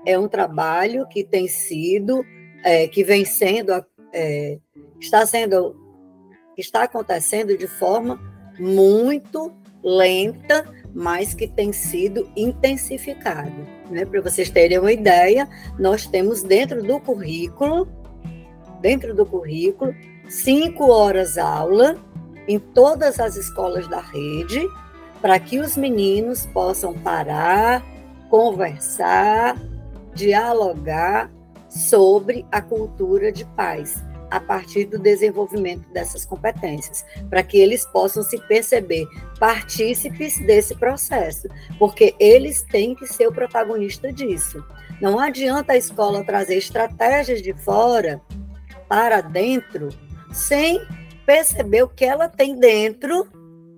É 0.04 0.18
um 0.18 0.26
trabalho 0.26 1.06
que 1.06 1.22
tem 1.22 1.46
sido, 1.46 2.24
é, 2.64 2.88
que 2.88 3.04
vem 3.04 3.24
sendo, 3.24 3.72
é, 4.12 4.58
está 5.00 5.24
sendo, 5.24 5.76
está 6.56 6.82
acontecendo 6.82 7.56
de 7.56 7.68
forma 7.68 8.20
muito 8.58 9.54
lenta, 9.84 10.68
mas 10.92 11.32
que 11.32 11.46
tem 11.46 11.72
sido 11.72 12.28
intensificado. 12.36 13.66
Né? 13.88 14.04
Para 14.04 14.20
vocês 14.20 14.50
terem 14.50 14.78
uma 14.78 14.92
ideia, 14.92 15.48
nós 15.78 16.06
temos 16.06 16.42
dentro 16.42 16.82
do 16.82 16.98
currículo 16.98 17.86
dentro 18.86 19.12
do 19.12 19.26
currículo, 19.26 19.92
cinco 20.28 20.92
horas 20.92 21.36
aula 21.36 21.96
em 22.46 22.56
todas 22.56 23.18
as 23.18 23.34
escolas 23.34 23.88
da 23.88 24.00
rede, 24.00 24.64
para 25.20 25.40
que 25.40 25.58
os 25.58 25.76
meninos 25.76 26.46
possam 26.46 26.94
parar, 26.94 27.84
conversar, 28.30 29.56
dialogar 30.14 31.32
sobre 31.68 32.46
a 32.52 32.62
cultura 32.62 33.32
de 33.32 33.44
paz, 33.44 34.04
a 34.30 34.38
partir 34.38 34.84
do 34.84 35.00
desenvolvimento 35.00 35.88
dessas 35.92 36.24
competências, 36.24 37.04
para 37.28 37.42
que 37.42 37.58
eles 37.58 37.84
possam 37.86 38.22
se 38.22 38.38
perceber 38.46 39.08
partícipes 39.40 40.38
desse 40.38 40.76
processo, 40.76 41.48
porque 41.76 42.14
eles 42.20 42.62
têm 42.62 42.94
que 42.94 43.08
ser 43.08 43.26
o 43.26 43.32
protagonista 43.32 44.12
disso. 44.12 44.64
Não 45.00 45.18
adianta 45.18 45.72
a 45.72 45.76
escola 45.76 46.22
trazer 46.22 46.54
estratégias 46.54 47.42
de 47.42 47.52
fora 47.52 48.22
para 48.88 49.20
dentro 49.20 49.88
sem 50.32 50.80
perceber 51.24 51.82
o 51.82 51.88
que 51.88 52.04
ela 52.04 52.28
tem 52.28 52.58
dentro 52.58 53.26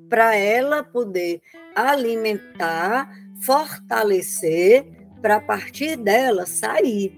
para 0.09 0.37
ela 0.37 0.83
poder 0.83 1.41
alimentar, 1.75 3.11
fortalecer, 3.45 4.87
para 5.21 5.41
partir 5.41 5.97
dela 5.97 6.47
sair. 6.47 7.13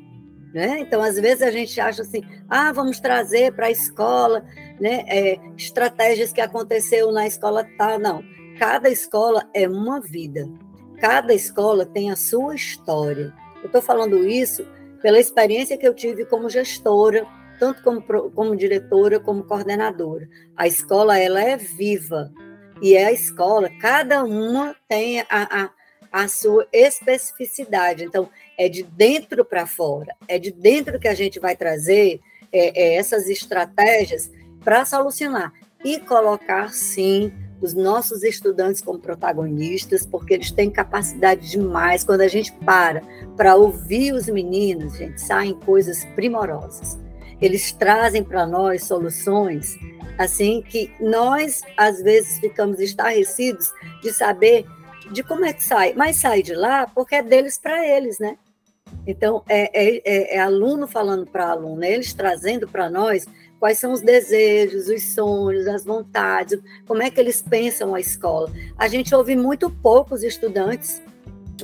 Né? 0.53 0.81
Então, 0.81 1.01
às 1.01 1.17
vezes 1.17 1.43
a 1.43 1.51
gente 1.51 1.81
acha 1.81 2.03
assim, 2.03 2.23
ah, 2.49 2.73
vamos 2.73 2.99
trazer 2.99 3.53
para 3.55 3.67
a 3.67 3.71
escola 3.71 4.45
né, 4.81 5.05
é, 5.07 5.39
estratégias 5.57 6.33
que 6.33 6.41
aconteceu 6.41 7.13
na 7.13 7.27
escola 7.27 7.67
tal. 7.79 7.99
Não, 7.99 8.25
cada 8.59 8.89
escola 8.89 9.49
é 9.55 9.69
uma 9.69 10.01
vida. 10.01 10.49
Cada 11.01 11.33
escola 11.33 11.87
tem 11.87 12.11
a 12.11 12.17
sua 12.17 12.55
história. 12.55 13.33
Eu 13.63 13.67
estou 13.67 13.81
falando 13.81 14.27
isso 14.27 14.67
pela 15.01 15.21
experiência 15.21 15.79
que 15.79 15.87
eu 15.87 15.95
tive 15.95 16.25
como 16.25 16.49
gestora 16.51 17.27
tanto 17.61 17.83
como, 17.83 18.03
como 18.31 18.57
diretora 18.57 19.21
como 19.21 19.45
coordenadora. 19.45 20.27
A 20.57 20.67
escola 20.67 21.19
ela 21.19 21.43
é 21.43 21.59
viva 21.59 22.33
e 22.81 22.97
é 22.97 23.05
a 23.05 23.13
escola, 23.13 23.71
cada 23.79 24.25
uma 24.25 24.75
tem 24.89 25.21
a, 25.21 25.27
a, 25.31 25.71
a 26.11 26.27
sua 26.27 26.67
especificidade. 26.73 28.03
Então, 28.03 28.31
é 28.59 28.71
de 28.71 28.83
dentro 28.83 29.45
para 29.45 29.67
fora, 29.67 30.17
é 30.27 30.39
de 30.39 30.51
dentro 30.51 30.99
que 30.99 31.07
a 31.07 31.15
gente 31.15 31.39
vai 31.39 31.55
trazer 31.55 32.21
é, 32.51 32.95
é, 32.95 32.95
essas 32.95 33.29
estratégias 33.29 34.31
para 34.65 34.87
solucionar 34.87 35.53
e 35.85 36.01
colocar, 36.01 36.73
sim, 36.73 37.31
os 37.61 37.75
nossos 37.75 38.23
estudantes 38.23 38.81
como 38.81 38.99
protagonistas, 38.99 40.07
porque 40.07 40.33
eles 40.33 40.51
têm 40.51 40.71
capacidade 40.71 41.51
demais. 41.51 42.03
Quando 42.03 42.23
a 42.23 42.29
gente 42.29 42.53
para 42.65 43.03
para 43.37 43.55
ouvir 43.55 44.15
os 44.15 44.27
meninos, 44.29 44.97
gente, 44.97 45.21
saem 45.21 45.53
coisas 45.53 46.07
primorosas 46.15 46.99
eles 47.41 47.73
trazem 47.73 48.23
para 48.23 48.47
nós 48.47 48.85
soluções 48.85 49.79
assim 50.21 50.61
que 50.61 50.93
nós 51.01 51.63
às 51.77 52.03
vezes 52.03 52.39
ficamos 52.39 52.79
estarrecidos 52.79 53.73
de 54.03 54.13
saber 54.13 54.67
de 55.13 55.23
como 55.23 55.47
é 55.47 55.53
que 55.53 55.63
sai, 55.63 55.95
mas 55.95 56.17
sai 56.17 56.43
de 56.43 56.55
lá 56.55 56.87
porque 56.87 57.15
é 57.15 57.23
deles 57.23 57.59
para 57.59 57.87
eles, 57.87 58.19
né? 58.19 58.37
Então 59.07 59.43
é, 59.49 59.71
é, 59.73 60.03
é, 60.05 60.37
é 60.37 60.39
aluno 60.39 60.87
falando 60.87 61.27
para 61.27 61.49
aluno, 61.49 61.83
é 61.83 61.93
eles 61.93 62.13
trazendo 62.13 62.69
para 62.69 62.91
nós 62.91 63.27
quais 63.59 63.79
são 63.79 63.93
os 63.93 64.01
desejos, 64.01 64.89
os 64.89 65.03
sonhos, 65.15 65.67
as 65.67 65.85
vontades, 65.85 66.61
como 66.87 67.03
é 67.03 67.11
que 67.11 67.21
eles 67.21 67.43
pensam 67.43 67.95
a 67.95 68.01
escola. 68.01 68.51
A 68.77 68.89
gente 68.89 69.15
ouve 69.15 69.37
muito 69.37 69.71
poucos 69.71 70.23
estudantes. 70.23 71.01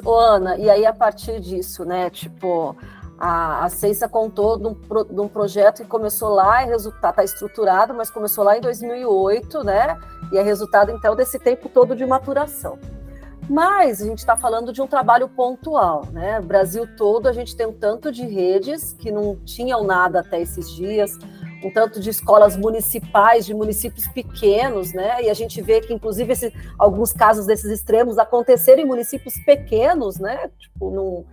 Ô, 0.05 0.15
Ana, 0.15 0.59
e 0.59 0.69
aí 0.69 0.85
a 0.85 0.93
partir 0.93 1.41
disso, 1.41 1.85
né? 1.85 2.11
Tipo, 2.11 2.77
a, 3.19 3.65
a 3.65 4.09
contou 4.09 4.59
de 4.59 4.67
um, 4.67 4.75
de 4.75 5.21
um, 5.21 5.29
projeto 5.29 5.83
que 5.83 5.89
começou 5.89 6.31
lá 6.31 6.63
e 6.63 6.67
resultado 6.67 7.11
está 7.11 7.25
estruturado, 7.25 7.95
mas 7.95 8.11
começou 8.11 8.45
lá 8.45 8.57
em 8.57 8.61
2008, 8.61 9.65
né? 9.65 9.99
E 10.33 10.39
é 10.39 10.43
resultado 10.43 10.91
então 10.93 11.17
desse 11.17 11.39
tempo 11.39 11.69
todo 11.69 11.97
de 11.97 12.05
maturação. 12.05 12.79
Mas 13.49 14.03
a 14.03 14.05
gente 14.05 14.19
está 14.19 14.37
falando 14.37 14.73
de 14.73 14.83
um 14.83 14.87
trabalho 14.87 15.29
pontual, 15.29 16.05
né? 16.13 16.41
Brasil 16.41 16.87
todo 16.97 17.29
a 17.29 17.33
gente 17.33 17.57
tem 17.57 17.67
um 17.67 17.73
tanto 17.73 18.11
de 18.11 18.27
redes 18.27 18.93
que 18.93 19.11
não 19.11 19.37
tinham 19.45 19.85
nada 19.85 20.21
até 20.21 20.41
esses 20.41 20.69
dias, 20.71 21.17
um 21.63 21.73
tanto 21.73 22.01
de 22.01 22.11
escolas 22.11 22.57
municipais, 22.57 23.47
de 23.47 23.55
municípios 23.55 24.07
pequenos, 24.09 24.93
né? 24.93 25.23
E 25.23 25.31
a 25.31 25.35
gente 25.35 25.63
vê 25.63 25.81
que, 25.81 25.95
inclusive, 25.95 26.33
esse, 26.33 26.53
alguns 26.79 27.13
casos 27.13 27.47
desses 27.47 27.71
extremos 27.71 28.19
aconteceram 28.19 28.83
em 28.83 28.87
municípios 28.87 29.35
pequenos, 29.45 30.19
né? 30.19 30.51
Tipo, 30.59 30.91
num, 30.91 31.25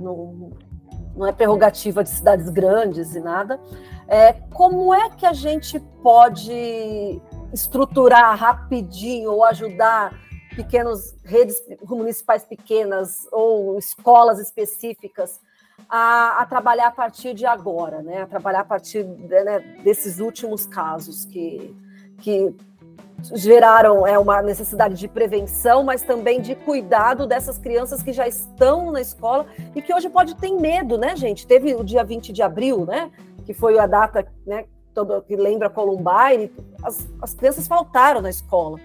não, 0.00 0.50
não 1.16 1.26
é 1.26 1.32
prerrogativa 1.32 2.02
de 2.02 2.10
cidades 2.10 2.48
grandes 2.48 3.14
e 3.14 3.20
nada. 3.20 3.60
É, 4.08 4.32
como 4.52 4.92
é 4.92 5.10
que 5.10 5.26
a 5.26 5.32
gente 5.32 5.78
pode 6.02 7.20
estruturar 7.52 8.36
rapidinho 8.36 9.30
ou 9.30 9.44
ajudar 9.44 10.18
pequenas 10.54 11.16
redes 11.24 11.56
municipais 11.84 12.44
pequenas 12.44 13.26
ou 13.32 13.78
escolas 13.78 14.38
específicas 14.38 15.40
a, 15.88 16.42
a, 16.42 16.46
trabalhar 16.46 16.88
a 16.88 16.90
partir 16.90 17.34
de 17.34 17.46
agora, 17.46 18.02
né? 18.02 18.22
A 18.22 18.26
trabalhar 18.26 18.60
a 18.60 18.64
partir 18.64 19.04
né, 19.04 19.60
desses 19.82 20.18
últimos 20.18 20.66
casos 20.66 21.24
que, 21.24 21.74
que 22.18 22.54
geraram 23.34 24.06
é, 24.06 24.18
uma 24.18 24.42
necessidade 24.42 24.94
de 24.94 25.08
prevenção, 25.08 25.82
mas 25.82 26.02
também 26.02 26.40
de 26.40 26.54
cuidado 26.54 27.26
dessas 27.26 27.58
crianças 27.58 28.02
que 28.02 28.12
já 28.12 28.26
estão 28.26 28.90
na 28.90 29.00
escola 29.00 29.46
e 29.74 29.82
que 29.82 29.94
hoje 29.94 30.08
pode 30.08 30.34
ter 30.36 30.50
medo, 30.50 30.98
né, 30.98 31.14
gente? 31.16 31.46
Teve 31.46 31.74
o 31.74 31.84
dia 31.84 32.02
20 32.02 32.32
de 32.32 32.42
abril, 32.42 32.84
né? 32.84 33.10
Que 33.44 33.54
foi 33.54 33.78
a 33.78 33.86
data 33.86 34.26
né, 34.46 34.64
todo, 34.94 35.22
que 35.22 35.36
lembra 35.36 35.70
Columbine, 35.70 36.52
as, 36.82 37.08
as 37.20 37.34
crianças 37.34 37.66
faltaram 37.66 38.20
na 38.20 38.30
escola. 38.30 38.78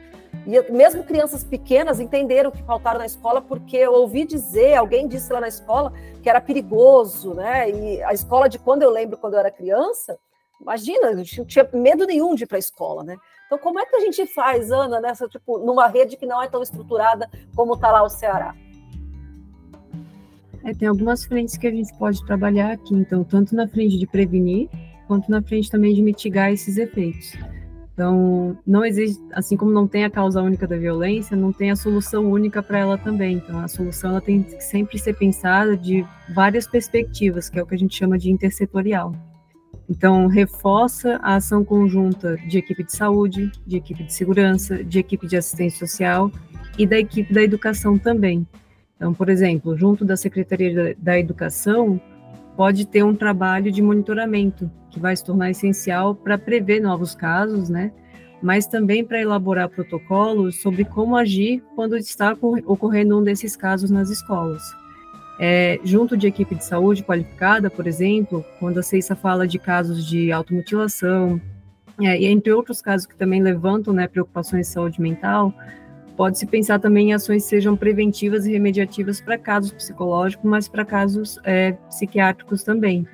E 0.45 0.71
mesmo 0.71 1.03
crianças 1.03 1.43
pequenas 1.43 1.99
entenderam 1.99 2.51
que 2.51 2.63
faltaram 2.63 2.99
na 2.99 3.05
escola 3.05 3.41
porque 3.41 3.77
eu 3.77 3.93
ouvi 3.93 4.23
dizer, 4.23 4.75
alguém 4.75 5.07
disse 5.07 5.31
lá 5.31 5.41
na 5.41 5.47
escola 5.47 5.91
que 6.21 6.29
era 6.29 6.39
perigoso, 6.39 7.33
né? 7.33 7.69
E 7.69 8.03
a 8.03 8.13
escola 8.13 8.47
de 8.47 8.59
quando 8.59 8.83
eu 8.83 8.89
lembro, 8.89 9.17
quando 9.17 9.33
eu 9.33 9.39
era 9.39 9.51
criança, 9.51 10.17
imagina, 10.61 11.15
gente 11.17 11.39
não 11.39 11.45
tinha 11.45 11.67
medo 11.73 12.05
nenhum 12.05 12.35
de 12.35 12.43
ir 12.43 12.47
para 12.47 12.57
a 12.57 12.59
escola, 12.59 13.03
né? 13.03 13.17
Então, 13.47 13.57
como 13.57 13.79
é 13.79 13.85
que 13.85 13.95
a 13.95 13.99
gente 14.01 14.25
faz, 14.27 14.71
Ana, 14.71 14.99
nessa, 14.99 15.27
tipo, 15.27 15.57
numa 15.57 15.87
rede 15.87 16.17
que 16.17 16.25
não 16.25 16.41
é 16.41 16.47
tão 16.47 16.61
estruturada 16.61 17.29
como 17.55 17.73
está 17.73 17.89
lá 17.91 18.03
o 18.03 18.09
Ceará? 18.09 18.53
É, 20.65 20.73
tem 20.73 20.87
algumas 20.87 21.23
frentes 21.23 21.57
que 21.57 21.65
a 21.65 21.71
gente 21.71 21.97
pode 21.97 22.23
trabalhar 22.25 22.73
aqui, 22.73 22.93
então, 22.93 23.23
tanto 23.23 23.55
na 23.55 23.65
frente 23.65 23.97
de 23.97 24.05
prevenir, 24.05 24.69
quanto 25.07 25.31
na 25.31 25.41
frente 25.41 25.71
também 25.71 25.93
de 25.93 26.01
mitigar 26.01 26.51
esses 26.51 26.77
efeitos. 26.77 27.37
Então, 27.93 28.57
não 28.67 28.85
existe, 28.85 29.23
assim 29.31 29.55
como 29.55 29.71
não 29.71 29.87
tem 29.87 30.03
a 30.03 30.09
causa 30.09 30.41
única 30.41 30.67
da 30.67 30.77
violência, 30.77 31.37
não 31.37 31.53
tem 31.53 31.71
a 31.71 31.75
solução 31.75 32.29
única 32.29 32.61
para 32.61 32.79
ela 32.79 32.97
também. 32.97 33.37
Então, 33.37 33.59
a 33.59 33.67
solução 33.69 34.11
ela 34.11 34.21
tem 34.21 34.43
que 34.43 34.61
sempre 34.61 34.99
ser 34.99 35.13
pensada 35.13 35.75
de 35.77 36.05
várias 36.35 36.67
perspectivas, 36.67 37.49
que 37.49 37.57
é 37.57 37.63
o 37.63 37.65
que 37.65 37.73
a 37.73 37.77
gente 37.77 37.95
chama 37.95 38.17
de 38.17 38.29
intersetorial. 38.29 39.15
Então, 39.89 40.27
reforça 40.27 41.17
a 41.23 41.35
ação 41.35 41.63
conjunta 41.63 42.35
de 42.47 42.57
equipe 42.57 42.83
de 42.83 42.91
saúde, 42.91 43.51
de 43.65 43.77
equipe 43.77 44.03
de 44.03 44.13
segurança, 44.13 44.83
de 44.83 44.99
equipe 44.99 45.25
de 45.25 45.37
assistência 45.37 45.87
social 45.87 46.29
e 46.77 46.85
da 46.85 46.97
equipe 46.97 47.33
da 47.33 47.41
educação 47.41 47.97
também. 47.97 48.45
Então, 48.95 49.13
por 49.13 49.29
exemplo, 49.29 49.77
junto 49.77 50.03
da 50.03 50.17
Secretaria 50.17 50.95
da 50.99 51.17
Educação, 51.17 52.01
pode 52.57 52.85
ter 52.85 53.03
um 53.03 53.15
trabalho 53.15 53.71
de 53.71 53.81
monitoramento, 53.81 54.69
que 54.89 54.99
vai 54.99 55.15
se 55.15 55.23
tornar 55.23 55.51
essencial 55.51 56.15
para 56.15 56.37
prever 56.37 56.81
novos 56.81 57.15
casos, 57.15 57.69
né? 57.69 57.91
Mas 58.41 58.67
também 58.67 59.05
para 59.05 59.21
elaborar 59.21 59.69
protocolos 59.69 60.61
sobre 60.61 60.83
como 60.83 61.15
agir 61.15 61.63
quando 61.75 61.95
está 61.95 62.35
ocorrendo 62.65 63.17
um 63.17 63.23
desses 63.23 63.55
casos 63.55 63.89
nas 63.89 64.09
escolas. 64.09 64.63
É, 65.39 65.79
junto 65.83 66.17
de 66.17 66.27
equipe 66.27 66.55
de 66.55 66.65
saúde 66.65 67.03
qualificada, 67.03 67.69
por 67.69 67.85
exemplo, 67.85 68.43
quando 68.59 68.79
a 68.79 68.83
CEISA 68.83 69.15
fala 69.15 69.47
de 69.47 69.59
casos 69.59 70.05
de 70.05 70.31
automutilação, 70.31 71.39
é, 72.01 72.19
e 72.19 72.25
entre 72.25 72.51
outros 72.51 72.81
casos 72.81 73.05
que 73.05 73.15
também 73.15 73.41
levantam 73.41 73.93
né, 73.93 74.07
preocupações 74.07 74.67
de 74.67 74.73
saúde 74.73 75.01
mental, 75.01 75.53
Pode-se 76.17 76.47
pensar 76.47 76.79
também 76.79 77.11
em 77.11 77.13
ações 77.13 77.43
que 77.43 77.49
sejam 77.49 77.77
preventivas 77.77 78.47
e 78.47 78.51
remediativas 78.51 79.21
para 79.21 79.37
casos 79.37 79.71
psicológicos, 79.71 80.49
mas 80.49 80.67
para 80.67 80.83
casos 80.83 81.39
é, 81.43 81.73
psiquiátricos 81.89 82.63
também. 82.63 83.07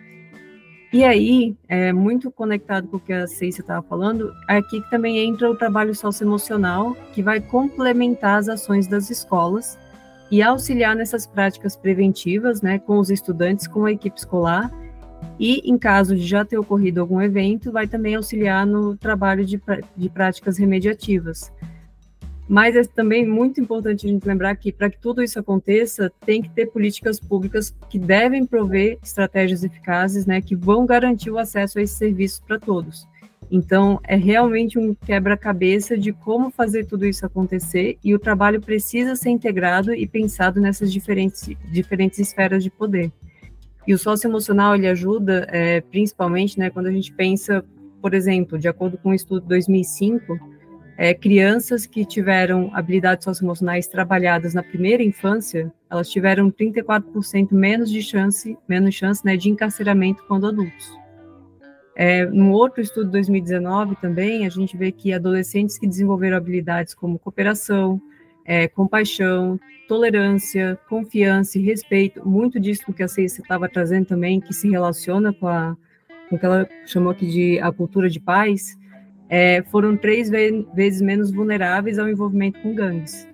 E 0.94 1.04
aí, 1.04 1.54
é, 1.68 1.92
muito 1.92 2.32
conectado 2.32 2.88
com 2.88 2.96
o 2.96 3.00
que 3.00 3.12
a 3.12 3.28
Ceicia 3.28 3.60
estava 3.60 3.86
falando, 3.86 4.32
aqui 4.48 4.82
também 4.90 5.18
entra 5.18 5.52
o 5.52 5.58
trabalho 5.58 5.94
socioemocional, 5.94 6.96
que 7.14 7.22
vai 7.22 7.42
complementar 7.42 8.40
as 8.40 8.48
ações 8.48 8.88
das 8.88 9.10
escolas 9.10 9.78
e 10.32 10.42
auxiliar 10.42 10.96
nessas 10.96 11.28
práticas 11.28 11.76
preventivas, 11.76 12.62
né, 12.62 12.80
com 12.80 13.00
os 13.00 13.10
estudantes, 13.10 13.68
com 13.68 13.86
a 13.86 13.92
equipe 13.92 14.18
escolar, 14.18 14.72
e 15.40 15.62
em 15.70 15.78
caso 15.78 16.16
de 16.16 16.26
já 16.26 16.46
ter 16.46 16.58
ocorrido 16.58 17.02
algum 17.02 17.22
evento, 17.22 17.72
vai 17.72 17.88
também 17.88 18.16
auxiliar 18.16 18.66
no 18.66 18.96
trabalho 18.96 19.46
de, 19.46 19.62
de 19.96 20.10
práticas 20.10 20.58
remediativas. 20.58 21.52
Mas 22.48 22.76
é 22.76 22.84
também 22.84 23.26
muito 23.26 23.62
importante 23.62 24.06
a 24.06 24.10
gente 24.10 24.28
lembrar 24.28 24.56
que, 24.56 24.72
para 24.72 24.90
que 24.90 25.00
tudo 25.00 25.24
isso 25.24 25.40
aconteça, 25.40 26.12
tem 26.26 26.42
que 26.42 26.50
ter 26.50 26.68
políticas 26.68 27.20
públicas 27.20 27.74
que 27.90 27.98
devem 27.98 28.46
prover 28.46 29.00
estratégias 29.02 29.64
eficazes, 29.64 30.26
né, 30.26 30.42
que 30.42 30.56
vão 30.56 30.86
garantir 30.86 31.32
o 31.32 31.38
acesso 31.38 31.80
a 31.80 31.82
esses 31.82 31.98
serviços 31.98 32.40
para 32.40 32.60
todos. 32.60 33.08
Então, 33.52 34.00
é 34.04 34.16
realmente 34.16 34.80
um 34.80 34.94
quebra-cabeça 34.94 35.98
de 35.98 36.12
como 36.12 36.50
fazer 36.50 36.86
tudo 36.86 37.06
isso 37.06 37.26
acontecer 37.26 37.98
e 38.04 38.14
o 38.14 38.20
trabalho 38.20 38.62
precisa 38.62 39.16
ser 39.16 39.30
integrado 39.30 39.94
e 39.94 40.08
pensado 40.08 40.60
nessas 40.60 40.92
diferentes, 40.92 41.50
diferentes 41.72 42.20
esferas 42.20 42.64
de 42.64 42.70
poder. 42.70 43.12
E 43.86 43.94
o 43.94 43.98
socioemocional, 43.98 44.76
ele 44.76 44.88
ajuda, 44.88 45.48
é, 45.50 45.82
principalmente, 45.82 46.58
né, 46.58 46.70
quando 46.70 46.88
a 46.88 46.92
gente 46.92 47.12
pensa, 47.14 47.64
por 48.02 48.14
exemplo, 48.14 48.58
de 48.58 48.68
acordo 48.68 48.98
com 48.98 49.10
o 49.10 49.12
um 49.12 49.16
estudo 49.16 49.42
de 49.42 49.50
2005, 49.50 50.40
é, 50.98 51.14
crianças 51.14 51.86
que 51.86 52.06
tiveram 52.06 52.70
habilidades 52.74 53.26
socioemocionais 53.26 53.88
trabalhadas 53.88 54.54
na 54.54 54.64
primeira 54.64 55.04
infância, 55.04 55.72
elas 55.90 56.10
tiveram 56.10 56.52
34% 56.52 57.52
menos 57.52 57.90
de 57.90 58.02
chance, 58.02 58.58
menos 58.68 58.96
chance 58.96 59.26
né, 59.26 59.36
de 59.36 59.50
encarceramento 59.50 60.24
quando 60.28 60.48
adultos. 60.48 61.03
É, 61.96 62.26
no 62.26 62.52
outro 62.52 62.82
estudo 62.82 63.06
de 63.06 63.12
2019 63.12 63.96
também, 63.98 64.46
a 64.46 64.50
gente 64.50 64.76
vê 64.76 64.92
que 64.92 65.14
adolescentes 65.14 65.78
que 65.78 65.88
desenvolveram 65.88 66.38
habilidades 66.38 66.94
como 66.94 67.20
cooperação, 67.20 68.02
é, 68.46 68.68
compaixão, 68.68 69.60
tolerância, 69.88 70.78
confiança 70.90 71.58
e 71.58 71.62
respeito, 71.62 72.28
muito 72.28 72.60
disso 72.60 72.92
que 72.94 73.04
a 73.04 73.08
Ceice 73.08 73.42
estava 73.42 73.70
trazendo 73.70 74.08
também, 74.08 74.40
que 74.40 74.54
se 74.54 74.70
relaciona 74.70 75.32
com, 75.32 75.48
a, 75.48 75.78
com 76.30 76.36
o 76.36 76.40
que 76.40 76.46
ela 76.46 76.68
chamou 76.86 77.12
aqui 77.12 77.28
de 77.28 77.60
a 77.60 77.72
cultura 77.72 78.10
de 78.10 78.20
paz, 78.20 78.78
é, 79.30 79.64
foram 79.64 79.96
três 79.96 80.30
ve 80.30 80.66
vezes 80.74 81.02
menos 81.02 81.32
vulneráveis 81.32 82.00
ao 82.00 82.10
envolvimento 82.10 82.60
com 82.62 82.74
gangues. 82.74 83.28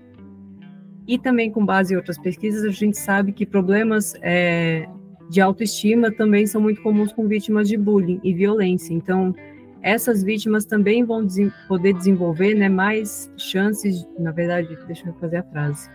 E 1.08 1.18
também, 1.18 1.50
com 1.50 1.66
base 1.66 1.94
em 1.94 1.98
outras 1.98 2.20
pesquisas, 2.20 2.64
a 2.64 2.70
gente 2.70 2.98
sabe 2.98 3.32
que 3.32 3.46
problemas 3.46 4.14
é, 4.22 4.88
de 5.30 5.40
autoestima 5.40 6.12
também 6.12 6.48
são 6.48 6.60
muito 6.60 6.82
comuns 6.82 7.14
com 7.14 7.28
vítimas 7.28 7.68
de 7.68 7.78
bullying 7.78 8.20
e 8.24 8.34
violência. 8.34 8.94
Então, 8.94 9.36
essas 9.82 10.24
vítimas 10.24 10.66
também 10.66 11.04
vão 11.06 11.26
des 11.26 11.52
poder 11.68 11.94
desenvolver 11.94 12.56
né, 12.56 12.68
mais 12.68 13.32
chances, 13.38 14.08
na 14.18 14.32
verdade, 14.32 14.78
deixa 14.88 15.08
eu 15.08 15.14
fazer 15.14 15.38
a 15.38 15.44
frase. 15.44 15.90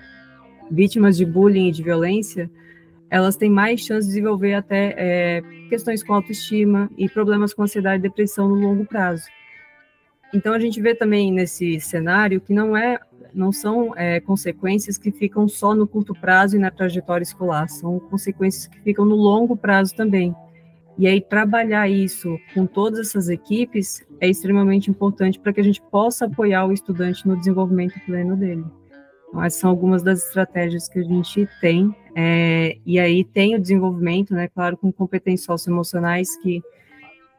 Vítimas 0.71 1.17
de 1.17 1.27
bullying 1.27 1.69
e 1.69 1.73
de 1.73 1.83
violência, 1.83 2.51
elas 3.11 3.37
têm 3.37 3.51
mais 3.51 3.81
chances 3.81 4.07
de 4.07 4.15
desenvolver 4.15 4.55
até 4.55 4.95
é, 4.97 5.43
questões 5.69 6.03
com 6.03 6.15
autoestima 6.15 6.91
e 6.97 7.09
problemas 7.09 7.53
com 7.53 7.63
ansiedade 7.63 7.99
e 7.99 8.09
depressão 8.09 8.49
no 8.49 8.55
longo 8.55 8.87
prazo. 8.87 9.25
Então 10.33 10.53
a 10.53 10.59
gente 10.59 10.81
vê 10.81 10.95
também 10.95 11.31
nesse 11.33 11.79
cenário 11.81 12.41
que 12.41 12.53
não 12.53 12.77
é, 12.77 12.99
não 13.35 13.51
são 13.53 13.97
é, 13.97 14.21
consequências 14.21 14.97
que 14.97 15.11
ficam 15.11 15.49
só 15.49 15.75
no 15.75 15.87
curto 15.87 16.15
prazo 16.15 16.57
e 16.57 16.59
na 16.59 16.71
trajetória 16.71 17.25
escolar, 17.25 17.69
são 17.69 17.99
consequências 17.99 18.67
que 18.67 18.81
ficam 18.81 19.05
no 19.05 19.17
longo 19.17 19.57
prazo 19.57 19.95
também. 19.95 20.35
E 20.97 21.09
aí 21.09 21.21
trabalhar 21.21 21.89
isso 21.89 22.39
com 22.55 22.67
todas 22.67 23.01
essas 23.01 23.29
equipes 23.29 24.07
é 24.21 24.29
extremamente 24.29 24.91
importante 24.91 25.41
para 25.41 25.53
que 25.53 25.61
a 25.61 25.65
gente 25.65 25.83
possa 25.91 26.27
apoiar 26.27 26.67
o 26.67 26.73
estudante 26.73 27.27
no 27.27 27.37
desenvolvimento 27.37 27.99
pleno 28.07 28.37
dele. 28.37 28.65
Então, 29.29 29.43
essas 29.43 29.59
são 29.59 29.71
algumas 29.71 30.05
das 30.05 30.29
estratégias 30.29 30.89
que 30.89 31.01
a 31.01 31.03
gente 31.03 31.49
tem. 31.61 31.95
É, 32.15 32.79
e 32.87 33.01
aí 33.01 33.25
tem 33.25 33.57
o 33.57 33.61
desenvolvimento, 33.61 34.33
né, 34.33 34.47
claro, 34.47 34.77
com 34.77 34.93
competências 34.93 35.47
socioemocionais 35.47 36.37
que 36.41 36.63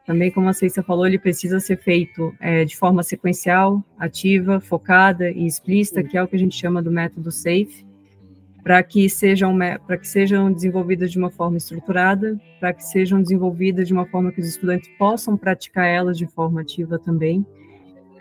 também, 0.05 0.29
como 0.29 0.47
a 0.47 0.53
Ceiça 0.53 0.83
falou, 0.83 1.07
ele 1.07 1.17
precisa 1.17 1.59
ser 1.59 1.77
feito 1.77 2.33
é, 2.39 2.63
de 2.63 2.77
forma 2.77 3.01
sequencial, 3.01 3.83
ativa, 3.97 4.59
focada 4.59 5.31
e 5.31 5.47
explícita, 5.47 6.03
que 6.03 6.15
é 6.15 6.21
o 6.21 6.27
que 6.27 6.35
a 6.35 6.39
gente 6.39 6.55
chama 6.55 6.81
do 6.81 6.91
método 6.91 7.31
SAFE, 7.31 7.85
para 8.63 8.81
que 8.83 9.09
sejam 9.09 9.57
para 9.85 9.97
que 9.97 10.07
sejam 10.07 10.51
desenvolvidas 10.51 11.11
de 11.11 11.17
uma 11.17 11.31
forma 11.31 11.57
estruturada, 11.57 12.39
para 12.59 12.73
que 12.73 12.83
sejam 12.83 13.21
desenvolvidas 13.21 13.87
de 13.87 13.93
uma 13.93 14.05
forma 14.05 14.31
que 14.31 14.39
os 14.39 14.47
estudantes 14.47 14.89
possam 14.97 15.35
praticar 15.35 15.87
elas 15.87 16.17
de 16.17 16.27
forma 16.27 16.61
ativa 16.61 16.99
também, 16.99 17.45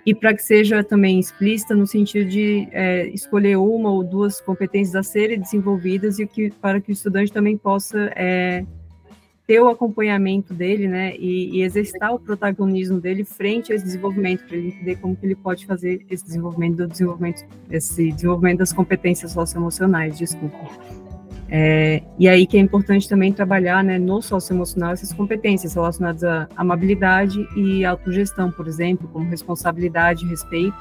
e 0.07 0.15
para 0.15 0.35
que 0.35 0.43
seja 0.43 0.83
também 0.83 1.19
explícita 1.19 1.75
no 1.75 1.87
sentido 1.87 2.29
de 2.29 2.67
é, 2.73 3.09
escolher 3.09 3.57
uma 3.57 3.91
ou 3.91 4.03
duas 4.03 4.41
competências 4.41 4.95
a 4.95 5.03
serem 5.03 5.41
desenvolvidas 5.41 6.19
e 6.19 6.27
que 6.27 6.51
para 6.51 6.81
que 6.81 6.91
o 6.91 6.93
estudante 6.93 7.33
também 7.33 7.57
possa 7.57 8.11
é, 8.15 8.65
ter 9.47 9.61
o 9.61 9.69
acompanhamento 9.69 10.55
dele, 10.55 10.89
né, 10.89 11.15
e, 11.17 11.59
e, 11.59 11.63
exercitar 11.63 12.15
o 12.15 12.19
protagonismo 12.19 12.99
dele 12.99 13.25
frente 13.25 13.73
a 13.73 13.77
esse 13.77 13.85
desenvolvimento, 13.85 14.45
para 14.47 14.57
ele 14.57 14.69
entender 14.69 14.97
como 14.97 15.15
que 15.15 15.27
ele 15.27 15.35
pode 15.35 15.67
fazer 15.67 16.05
esse 16.11 16.25
desenvolvimento 16.25 16.77
do 16.77 16.89
desenvolvimento, 16.89 17.45
esse 17.71 18.11
desenvolvimento 18.11 18.59
das 18.59 18.73
competências 18.73 19.33
socioemocionais, 19.33 20.17
desculpa. 20.17 20.59
É, 21.51 22.03
e 22.19 22.27
aí 22.27 22.47
que 22.47 22.57
é 22.57 22.61
importante 22.61 23.07
também 23.07 23.33
trabalhar 23.33 23.85
né, 23.85 23.99
no 23.99 24.23
socioemocional 24.23 24.93
essas 24.93 25.13
competências 25.13 25.75
relacionadas 25.75 26.25
à 26.25 26.49
amabilidade 26.57 27.47
e 27.55 27.85
autogestão, 27.85 28.51
por 28.51 28.67
exemplo, 28.67 29.07
como 29.13 29.29
responsabilidade 29.29 30.25
e 30.25 30.29
respeito, 30.29 30.77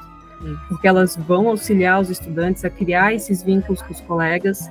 porque 0.68 0.88
elas 0.88 1.16
vão 1.16 1.48
auxiliar 1.48 2.00
os 2.00 2.10
estudantes 2.10 2.64
a 2.64 2.70
criar 2.70 3.14
esses 3.14 3.42
vínculos 3.42 3.82
com 3.82 3.92
os 3.92 4.00
colegas 4.00 4.70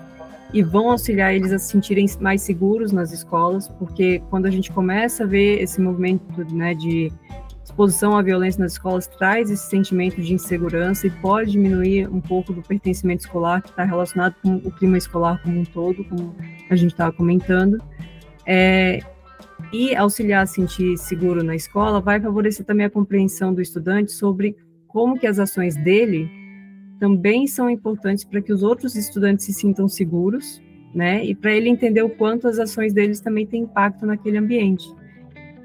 e 0.53 0.61
vão 0.61 0.91
auxiliar 0.91 1.33
eles 1.33 1.51
a 1.51 1.57
se 1.57 1.71
sentirem 1.71 2.05
mais 2.21 2.43
seguros 2.43 2.91
nas 2.91 3.11
escolas, 3.11 3.67
porque 3.67 4.21
quando 4.29 4.45
a 4.45 4.51
gente 4.51 4.71
começa 4.71 5.23
a 5.23 5.27
ver 5.27 5.59
esse 5.59 5.81
movimento 5.81 6.23
né, 6.53 6.75
de 6.75 7.11
exposição 7.63 8.15
à 8.15 8.21
violência 8.21 8.61
nas 8.61 8.73
escolas, 8.73 9.07
traz 9.07 9.49
esse 9.49 9.67
sentimento 9.67 10.21
de 10.21 10.31
insegurança 10.31 11.07
e 11.07 11.09
pode 11.09 11.51
diminuir 11.51 12.07
um 12.07 12.21
pouco 12.21 12.53
do 12.53 12.61
pertencimento 12.61 13.25
escolar, 13.25 13.63
que 13.63 13.69
está 13.69 13.83
relacionado 13.83 14.35
com 14.43 14.57
o 14.57 14.71
clima 14.71 14.97
escolar 14.97 15.41
como 15.41 15.59
um 15.59 15.65
todo, 15.65 16.03
como 16.05 16.35
a 16.69 16.75
gente 16.75 16.91
estava 16.91 17.11
comentando. 17.11 17.81
É, 18.45 18.99
e 19.71 19.95
auxiliar 19.95 20.43
a 20.43 20.45
sentir 20.45 20.97
seguro 20.97 21.43
na 21.43 21.55
escola 21.55 21.99
vai 21.99 22.21
favorecer 22.21 22.63
também 22.63 22.85
a 22.85 22.89
compreensão 22.91 23.53
do 23.53 23.61
estudante 23.61 24.11
sobre 24.11 24.55
como 24.87 25.17
que 25.17 25.25
as 25.25 25.39
ações 25.39 25.75
dele 25.75 26.29
também 26.99 27.47
são 27.47 27.69
importantes 27.69 28.23
para 28.23 28.41
que 28.41 28.51
os 28.51 28.63
outros 28.63 28.95
estudantes 28.95 29.45
se 29.45 29.53
sintam 29.53 29.87
seguros, 29.87 30.61
né? 30.93 31.23
E 31.25 31.33
para 31.35 31.51
ele 31.51 31.69
entender 31.69 32.03
o 32.03 32.09
quanto 32.09 32.47
as 32.47 32.59
ações 32.59 32.93
deles 32.93 33.19
também 33.19 33.45
têm 33.45 33.63
impacto 33.63 34.05
naquele 34.05 34.37
ambiente. 34.37 34.85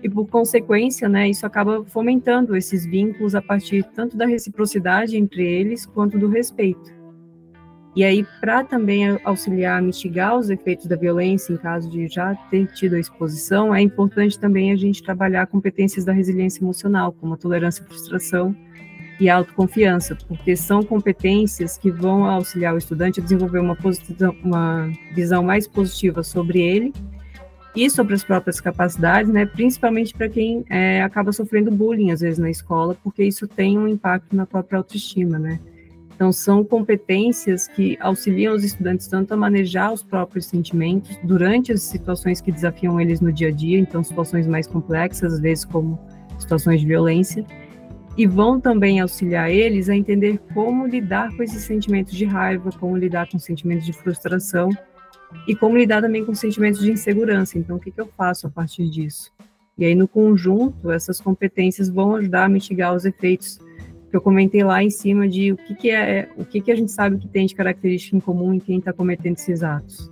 E 0.03 0.09
por 0.09 0.29
consequência, 0.29 1.09
né, 1.09 1.29
isso 1.29 1.45
acaba 1.45 1.85
fomentando 1.85 2.57
esses 2.57 2.87
vínculos 2.87 3.35
a 3.35 3.43
partir 3.43 3.83
tanto 3.95 4.17
da 4.17 4.27
reciprocidade 4.27 5.17
entre 5.17 5.45
eles 5.45 5.85
quanto 5.85 6.17
do 6.19 6.29
respeito. 6.29 6.97
E 7.97 8.05
aí, 8.05 8.25
para 8.41 8.63
também 8.63 9.19
auxiliar 9.25 9.79
a 9.79 9.83
mitigar 9.83 10.39
os 10.39 10.51
efeitos 10.51 10.87
da 10.87 10.95
violência 10.95 11.53
em 11.53 11.57
caso 11.57 11.91
de 11.91 12.07
já 12.07 12.33
ter 12.49 12.67
tido 12.69 12.95
a 12.95 13.01
exposição, 13.01 13.75
é 13.75 13.81
importante 13.81 14.39
também 14.39 14.71
a 14.71 14.77
gente 14.77 15.03
trabalhar 15.03 15.49
competências 15.49 16.05
da 16.05 16.13
resiliência 16.13 16.63
emocional, 16.63 17.13
como 17.13 17.35
a 17.35 17.37
tolerância 17.37 17.83
à 17.83 17.89
frustração, 17.89 18.55
e 19.21 19.29
autoconfiança, 19.29 20.17
porque 20.27 20.57
são 20.57 20.83
competências 20.83 21.77
que 21.77 21.91
vão 21.91 22.25
auxiliar 22.25 22.75
o 22.75 22.79
estudante 22.79 23.21
a 23.21 23.23
desenvolver 23.23 23.59
uma, 23.59 23.77
uma 24.45 24.93
visão 25.13 25.43
mais 25.43 25.67
positiva 25.67 26.23
sobre 26.23 26.61
ele 26.61 26.93
e 27.75 27.91
sobre 27.91 28.15
as 28.15 28.25
próprias 28.25 28.61
capacidades, 28.61 29.31
né, 29.31 29.45
principalmente 29.47 30.15
para 30.15 30.29
quem 30.29 30.65
é, 30.71 31.03
acaba 31.03 31.33
sofrendo 31.33 31.71
bullying 31.71 32.11
às 32.11 32.21
vezes 32.21 32.39
na 32.39 32.51
escola, 32.51 32.97
porque 33.03 33.23
isso 33.25 33.47
tem 33.47 33.79
um 33.79 33.87
impacto 33.87 34.35
na 34.35 34.47
própria 34.47 34.79
autoestima, 34.79 35.39
né. 35.39 35.61
Então 36.15 36.33
são 36.33 36.65
competências 36.65 37.69
que 37.69 37.97
auxiliam 38.01 38.53
os 38.53 38.65
estudantes 38.65 39.07
tanto 39.07 39.33
a 39.35 39.37
manejar 39.37 39.93
os 39.93 40.03
próprios 40.03 40.47
sentimentos 40.47 41.17
durante 41.23 41.73
as 41.73 41.83
situações 41.83 42.41
que 42.41 42.51
desafiam 42.51 43.01
eles 43.01 43.21
no 43.21 43.33
dia 43.33 43.49
a 43.49 43.53
dia, 43.53 43.79
então 43.79 44.03
situações 44.03 44.45
mais 44.45 44.67
complexas, 44.67 45.35
às 45.35 45.41
vezes 45.41 45.65
como 45.65 45.97
situações 46.37 46.81
de 46.81 46.87
violência, 46.87 47.45
e 48.19 48.27
vão 48.27 48.61
também 48.61 48.99
auxiliar 48.99 49.49
eles 49.49 49.89
a 49.89 49.95
entender 49.95 50.41
como 50.53 50.89
lidar 50.89 51.35
com 51.37 51.43
esses 51.45 51.63
sentimentos 51.63 52.13
de 52.13 52.25
raiva, 52.25 52.71
como 52.73 52.97
lidar 52.97 53.31
com 53.31 53.39
sentimentos 53.39 53.87
de 53.87 53.93
frustração 53.93 54.71
e 55.47 55.55
como 55.55 55.77
lidar 55.77 56.03
também 56.03 56.25
com 56.25 56.35
sentimentos 56.35 56.81
de 56.81 56.91
insegurança. 56.91 57.57
Então, 57.57 57.77
o 57.77 57.79
que, 57.79 57.93
que 57.93 58.01
eu 58.01 58.09
faço 58.17 58.49
a 58.49 58.51
partir 58.51 58.91
disso? 58.91 59.33
E 59.79 59.85
aí, 59.85 59.95
no 59.95 60.09
conjunto, 60.09 60.91
essas 60.91 61.21
competências 61.21 61.89
vão 61.89 62.17
ajudar 62.17 62.47
a 62.47 62.49
mitigar 62.49 62.93
os 62.93 63.05
efeitos 63.05 63.61
que 64.11 64.17
eu 64.17 64.21
comentei 64.21 64.65
lá 64.65 64.83
em 64.83 64.91
cima 64.91 65.29
de 65.29 65.53
o 65.53 65.57
que, 65.57 65.75
que 65.77 65.91
é, 65.91 66.29
o 66.37 66.45
que, 66.45 66.61
que 66.61 66.73
a 66.73 66.75
gente 66.77 66.91
sabe 66.91 67.19
que 67.19 67.29
tem 67.29 67.47
de 67.47 67.55
característica 67.55 68.17
em 68.17 68.21
comum 68.21 68.53
em 68.53 68.59
quem 68.59 68.81
está 68.81 68.93
cometendo 68.93 69.37
esses 69.37 69.63
atos. 69.63 70.11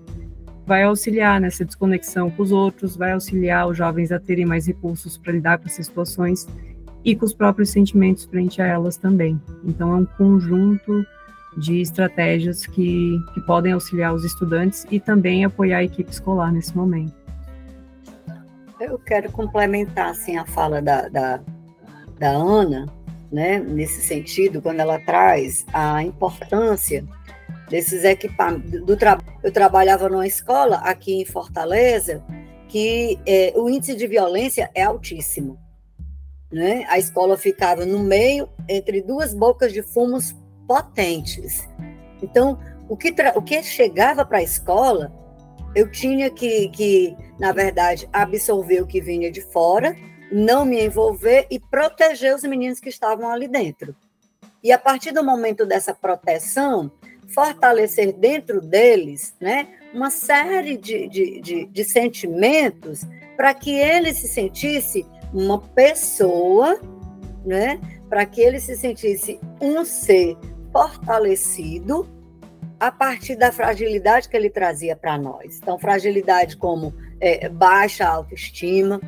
Vai 0.65 0.85
auxiliar 0.85 1.41
nessa 1.41 1.65
desconexão 1.65 2.31
com 2.31 2.43
os 2.43 2.53
outros, 2.53 2.97
vai 2.97 3.13
auxiliar 3.13 3.67
os 3.67 3.77
jovens 3.77 4.13
a 4.13 4.21
terem 4.21 4.45
mais 4.45 4.67
recursos 4.69 5.19
para 5.19 5.33
lidar 5.33 5.59
com 5.59 5.67
essas 5.67 5.87
situações 5.87 6.47
e 7.07 7.15
com 7.15 7.25
os 7.25 7.33
próprios 7.33 7.71
sentimentos 7.71 8.25
frente 8.25 8.61
a 8.61 8.67
elas 8.67 8.97
também. 8.97 9.41
Então, 9.65 9.93
é 9.93 9.97
um 9.99 10.05
conjunto 10.05 11.07
de 11.57 11.81
estratégias 11.81 12.67
que, 12.67 13.17
que 13.33 13.41
podem 13.43 13.73
auxiliar 13.73 14.13
os 14.13 14.25
estudantes 14.25 14.85
e 14.91 14.99
também 14.99 15.45
apoiar 15.45 15.79
a 15.79 15.85
equipe 15.85 16.11
escolar 16.11 16.53
nesse 16.53 16.77
momento. 16.77 17.15
Eu 18.81 18.99
quero 18.99 19.31
complementar 19.31 20.11
assim, 20.11 20.37
a 20.37 20.45
fala 20.45 20.83
da, 20.83 21.09
da, 21.09 21.41
da 22.19 22.31
Ana, 22.31 22.87
né, 23.31 23.61
nesse 23.61 24.03
sentido, 24.03 24.61
quando 24.61 24.81
ela 24.81 24.99
traz 24.99 25.65
a 25.73 26.03
importância 26.03 27.05
desses 27.71 28.03
equipamentos. 28.03 28.85
Do 28.85 28.97
tra 28.97 29.19
eu 29.45 29.53
trabalhava 29.53 30.09
numa 30.09 30.27
escola 30.27 30.79
aqui 30.79 31.23
em 31.23 31.25
Fortaleza 31.25 32.23
que 32.69 33.17
é, 33.25 33.53
o 33.55 33.71
índice 33.71 33.95
de 33.95 34.09
violência 34.09 34.69
é 34.75 34.83
altíssimo 34.83 35.57
né? 36.51 36.85
A 36.89 36.99
escola 36.99 37.37
ficava 37.37 37.85
no 37.85 37.99
meio 37.99 38.49
entre 38.69 39.03
duas 39.03 39.35
bocas 39.35 39.73
de 39.73 39.83
fumos 39.83 40.35
potentes. 40.67 41.67
Então, 42.23 42.59
o 42.89 42.97
que, 42.97 43.15
o 43.35 43.43
que 43.43 43.63
chegava 43.63 44.25
para 44.25 44.39
a 44.39 44.43
escola, 44.43 45.13
eu 45.75 45.91
tinha 45.91 46.31
que, 46.31 46.69
que, 46.71 47.17
na 47.39 47.53
verdade, 47.53 48.09
absorver 48.13 48.81
o 48.81 48.87
que 48.87 49.01
vinha 49.01 49.31
de 49.31 49.41
fora, 49.41 49.97
não 50.31 50.65
me 50.65 50.85
envolver 50.85 51.47
e 51.51 51.59
proteger 51.59 52.35
os 52.35 52.43
meninos 52.43 52.81
que 52.81 52.89
estavam 52.89 53.31
ali 53.31 53.49
dentro. 53.49 53.95
E 54.63 54.73
a 54.73 54.79
partir 54.79 55.13
do 55.13 55.23
momento 55.23 55.65
dessa 55.65 55.95
proteção, 55.95 56.91
fortalecer 57.29 58.13
dentro 58.13 58.61
deles 58.61 59.35
né, 59.41 59.69
uma 59.93 60.11
série 60.11 60.77
de, 60.77 61.09
de, 61.09 61.41
de, 61.41 61.65
de 61.67 61.85
sentimentos 61.85 63.03
para 63.37 63.53
que 63.53 63.75
eles 63.75 64.19
se 64.19 64.29
sentissem 64.29 65.07
uma 65.33 65.59
pessoa, 65.59 66.79
né, 67.45 67.81
para 68.09 68.25
que 68.25 68.41
ele 68.41 68.61
se 68.61 68.77
sentisse 68.77 69.41
um 69.61 69.85
ser 69.85 70.37
fortalecido 70.73 72.09
a 72.79 72.91
partir 72.91 73.37
da 73.37 73.51
fragilidade 73.51 74.29
que 74.29 74.37
ele 74.37 74.51
trazia 74.51 74.95
para 74.95 75.17
nós. 75.17 75.59
Então, 75.59 75.79
fragilidade 75.79 76.57
como 76.57 76.95
é, 77.21 77.49
baixa 77.49 78.07
autoestima, 78.07 79.01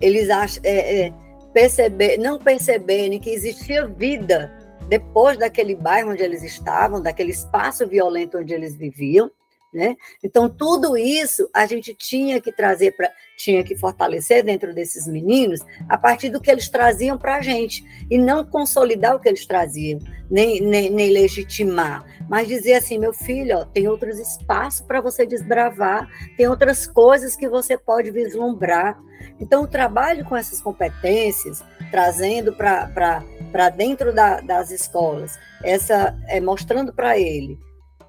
eles 0.00 0.28
acham, 0.30 0.62
é, 0.64 1.06
é, 1.06 1.12
perceber, 1.52 2.18
não 2.18 2.38
perceberem 2.38 3.20
que 3.20 3.30
existia 3.30 3.86
vida 3.86 4.52
depois 4.88 5.38
daquele 5.38 5.74
bairro 5.74 6.10
onde 6.10 6.22
eles 6.22 6.42
estavam, 6.42 7.00
daquele 7.00 7.30
espaço 7.30 7.86
violento 7.86 8.38
onde 8.38 8.52
eles 8.52 8.76
viviam, 8.76 9.30
né? 9.74 9.96
Então, 10.22 10.48
tudo 10.48 10.96
isso 10.96 11.50
a 11.52 11.66
gente 11.66 11.92
tinha 11.94 12.40
que 12.40 12.52
trazer 12.52 12.96
para, 12.96 13.10
tinha 13.36 13.64
que 13.64 13.76
fortalecer 13.76 14.44
dentro 14.44 14.72
desses 14.72 15.08
meninos 15.08 15.60
a 15.88 15.98
partir 15.98 16.30
do 16.30 16.40
que 16.40 16.50
eles 16.50 16.68
traziam 16.68 17.18
para 17.18 17.36
a 17.36 17.42
gente, 17.42 17.84
e 18.08 18.16
não 18.16 18.44
consolidar 18.44 19.16
o 19.16 19.20
que 19.20 19.28
eles 19.28 19.44
traziam, 19.44 19.98
nem, 20.30 20.60
nem, 20.60 20.88
nem 20.90 21.10
legitimar, 21.10 22.04
mas 22.28 22.46
dizer 22.46 22.74
assim: 22.74 22.98
meu 22.98 23.12
filho, 23.12 23.58
ó, 23.58 23.64
tem 23.64 23.88
outros 23.88 24.18
espaços 24.18 24.86
para 24.86 25.00
você 25.00 25.26
desbravar, 25.26 26.08
tem 26.36 26.46
outras 26.46 26.86
coisas 26.86 27.34
que 27.34 27.48
você 27.48 27.76
pode 27.76 28.12
vislumbrar. 28.12 28.96
Então, 29.40 29.64
o 29.64 29.68
trabalho 29.68 30.24
com 30.24 30.36
essas 30.36 30.60
competências, 30.60 31.64
trazendo 31.90 32.52
para 32.52 33.68
dentro 33.76 34.14
da, 34.14 34.40
das 34.40 34.70
escolas, 34.70 35.36
essa 35.62 36.16
é, 36.28 36.40
mostrando 36.40 36.92
para 36.92 37.18
ele 37.18 37.58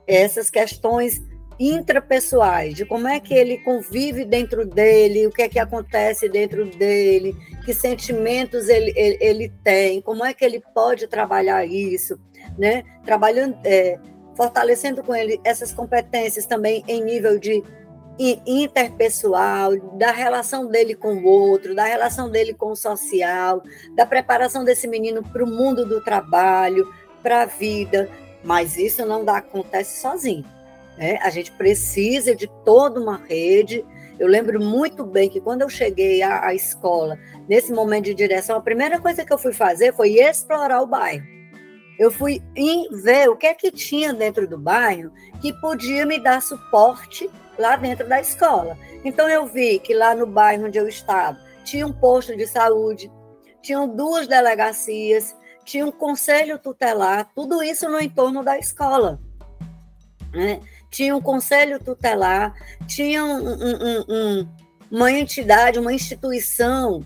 essas 0.07 0.49
questões 0.49 1.21
intrapessoais, 1.59 2.75
de 2.75 2.85
como 2.85 3.07
é 3.07 3.19
que 3.19 3.33
ele 3.33 3.57
convive 3.59 4.25
dentro 4.25 4.65
dele, 4.65 5.27
o 5.27 5.31
que 5.31 5.41
é 5.41 5.49
que 5.49 5.59
acontece 5.59 6.27
dentro 6.27 6.65
dele, 6.65 7.35
que 7.63 7.73
sentimentos 7.73 8.67
ele, 8.67 8.93
ele, 8.95 9.17
ele 9.21 9.53
tem, 9.63 10.01
como 10.01 10.25
é 10.25 10.33
que 10.33 10.43
ele 10.43 10.61
pode 10.73 11.07
trabalhar 11.07 11.65
isso, 11.65 12.19
né? 12.57 12.83
Trabalhando, 13.05 13.57
é, 13.63 13.97
fortalecendo 14.35 15.01
com 15.01 15.15
ele 15.15 15.39
essas 15.43 15.73
competências 15.73 16.45
também 16.45 16.83
em 16.87 17.03
nível 17.03 17.39
de 17.39 17.63
interpessoal, 18.17 19.75
da 19.97 20.11
relação 20.11 20.67
dele 20.67 20.95
com 20.95 21.15
o 21.15 21.25
outro, 21.25 21.75
da 21.75 21.83
relação 21.83 22.29
dele 22.29 22.53
com 22.53 22.71
o 22.71 22.75
social, 22.75 23.61
da 23.93 24.05
preparação 24.05 24.63
desse 24.63 24.87
menino 24.87 25.21
para 25.21 25.43
o 25.43 25.47
mundo 25.47 25.85
do 25.85 26.01
trabalho, 26.01 26.89
para 27.21 27.41
a 27.41 27.45
vida, 27.45 28.09
mas 28.43 28.77
isso 28.77 29.05
não 29.05 29.25
dá, 29.25 29.37
acontece 29.37 30.01
sozinho 30.01 30.54
né? 30.97 31.17
A 31.21 31.29
gente 31.29 31.51
precisa 31.51 32.35
de 32.35 32.47
toda 32.63 32.99
uma 32.99 33.17
rede. 33.17 33.85
Eu 34.19 34.27
lembro 34.27 34.61
muito 34.61 35.05
bem 35.05 35.29
que 35.29 35.41
quando 35.41 35.61
eu 35.61 35.69
cheguei 35.69 36.21
à, 36.21 36.47
à 36.47 36.53
escola, 36.53 37.17
nesse 37.47 37.71
momento 37.71 38.05
de 38.05 38.13
direção, 38.13 38.57
a 38.57 38.61
primeira 38.61 38.99
coisa 38.99 39.25
que 39.25 39.33
eu 39.33 39.37
fui 39.37 39.53
fazer 39.53 39.93
foi 39.93 40.19
explorar 40.19 40.81
o 40.81 40.87
bairro. 40.87 41.25
Eu 41.97 42.11
fui 42.11 42.41
ver 42.91 43.29
o 43.29 43.37
que 43.37 43.47
é 43.47 43.53
que 43.53 43.71
tinha 43.71 44.13
dentro 44.13 44.47
do 44.47 44.57
bairro 44.57 45.11
que 45.41 45.53
podia 45.53 46.05
me 46.05 46.19
dar 46.19 46.41
suporte 46.41 47.29
lá 47.57 47.75
dentro 47.75 48.07
da 48.07 48.19
escola. 48.19 48.77
Então 49.03 49.29
eu 49.29 49.45
vi 49.45 49.79
que 49.79 49.93
lá 49.93 50.13
no 50.13 50.25
bairro 50.25 50.65
onde 50.65 50.77
eu 50.77 50.87
estava 50.87 51.45
tinha 51.65 51.85
um 51.85 51.91
posto 51.91 52.37
de 52.37 52.47
saúde, 52.47 53.11
tinham 53.61 53.87
duas 53.87 54.27
delegacias, 54.27 55.35
tinha 55.65 55.85
um 55.85 55.91
conselho 55.91 56.59
tutelar, 56.59 57.27
tudo 57.35 57.61
isso 57.63 57.89
no 57.89 57.99
entorno 57.99 58.43
da 58.43 58.57
escola. 58.57 59.19
Né? 60.31 60.61
Tinha 60.95 61.13
um 61.13 61.21
conselho 61.21 61.77
tutelar, 61.77 62.55
tinha 62.87 63.25
um, 63.25 63.49
um, 63.49 64.05
um, 64.07 64.47
uma 64.89 65.11
entidade, 65.11 65.77
uma 65.77 65.91
instituição 65.91 67.05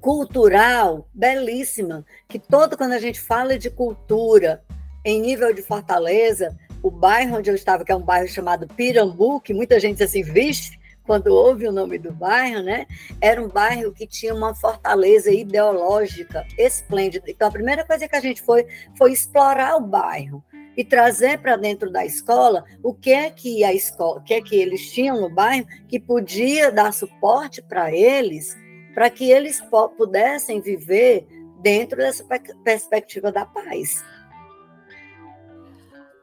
cultural 0.00 1.06
belíssima, 1.12 2.06
que 2.26 2.38
todo 2.38 2.74
quando 2.78 2.92
a 2.92 2.98
gente 2.98 3.20
fala 3.20 3.58
de 3.58 3.68
cultura 3.68 4.64
em 5.04 5.20
nível 5.20 5.52
de 5.52 5.60
Fortaleza, 5.60 6.56
o 6.82 6.90
bairro 6.90 7.36
onde 7.36 7.50
eu 7.50 7.54
estava, 7.54 7.84
que 7.84 7.92
é 7.92 7.96
um 7.96 8.00
bairro 8.00 8.28
chamado 8.28 8.66
Pirambu, 8.66 9.42
que 9.42 9.52
muita 9.52 9.78
gente 9.78 10.02
assim, 10.02 10.22
vixe, 10.22 10.78
quando 11.06 11.26
ouve 11.26 11.68
o 11.68 11.72
nome 11.72 11.98
do 11.98 12.12
bairro, 12.12 12.62
né? 12.62 12.86
Era 13.20 13.42
um 13.42 13.48
bairro 13.48 13.92
que 13.92 14.06
tinha 14.06 14.34
uma 14.34 14.54
fortaleza 14.54 15.30
ideológica 15.30 16.46
esplêndida. 16.56 17.30
Então, 17.30 17.46
a 17.46 17.52
primeira 17.52 17.84
coisa 17.84 18.08
que 18.08 18.16
a 18.16 18.20
gente 18.20 18.40
foi 18.40 18.66
foi 18.96 19.12
explorar 19.12 19.76
o 19.76 19.82
bairro 19.82 20.42
e 20.76 20.84
trazer 20.84 21.38
para 21.38 21.56
dentro 21.56 21.90
da 21.90 22.04
escola 22.04 22.64
o 22.82 22.94
que 22.94 23.12
é 23.12 23.30
que 23.30 23.62
a 23.64 23.72
escola, 23.72 24.18
o 24.18 24.22
que 24.22 24.34
é 24.34 24.40
que 24.40 24.56
eles 24.56 24.90
tinham 24.92 25.20
no 25.20 25.28
bairro 25.28 25.66
que 25.88 26.00
podia 26.00 26.70
dar 26.70 26.92
suporte 26.92 27.62
para 27.62 27.92
eles, 27.92 28.56
para 28.94 29.10
que 29.10 29.30
eles 29.30 29.60
pudessem 29.96 30.60
viver 30.60 31.26
dentro 31.60 31.98
dessa 31.98 32.24
perspectiva 32.62 33.32
da 33.32 33.46
paz. 33.46 34.04